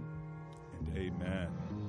[0.78, 1.88] and amen.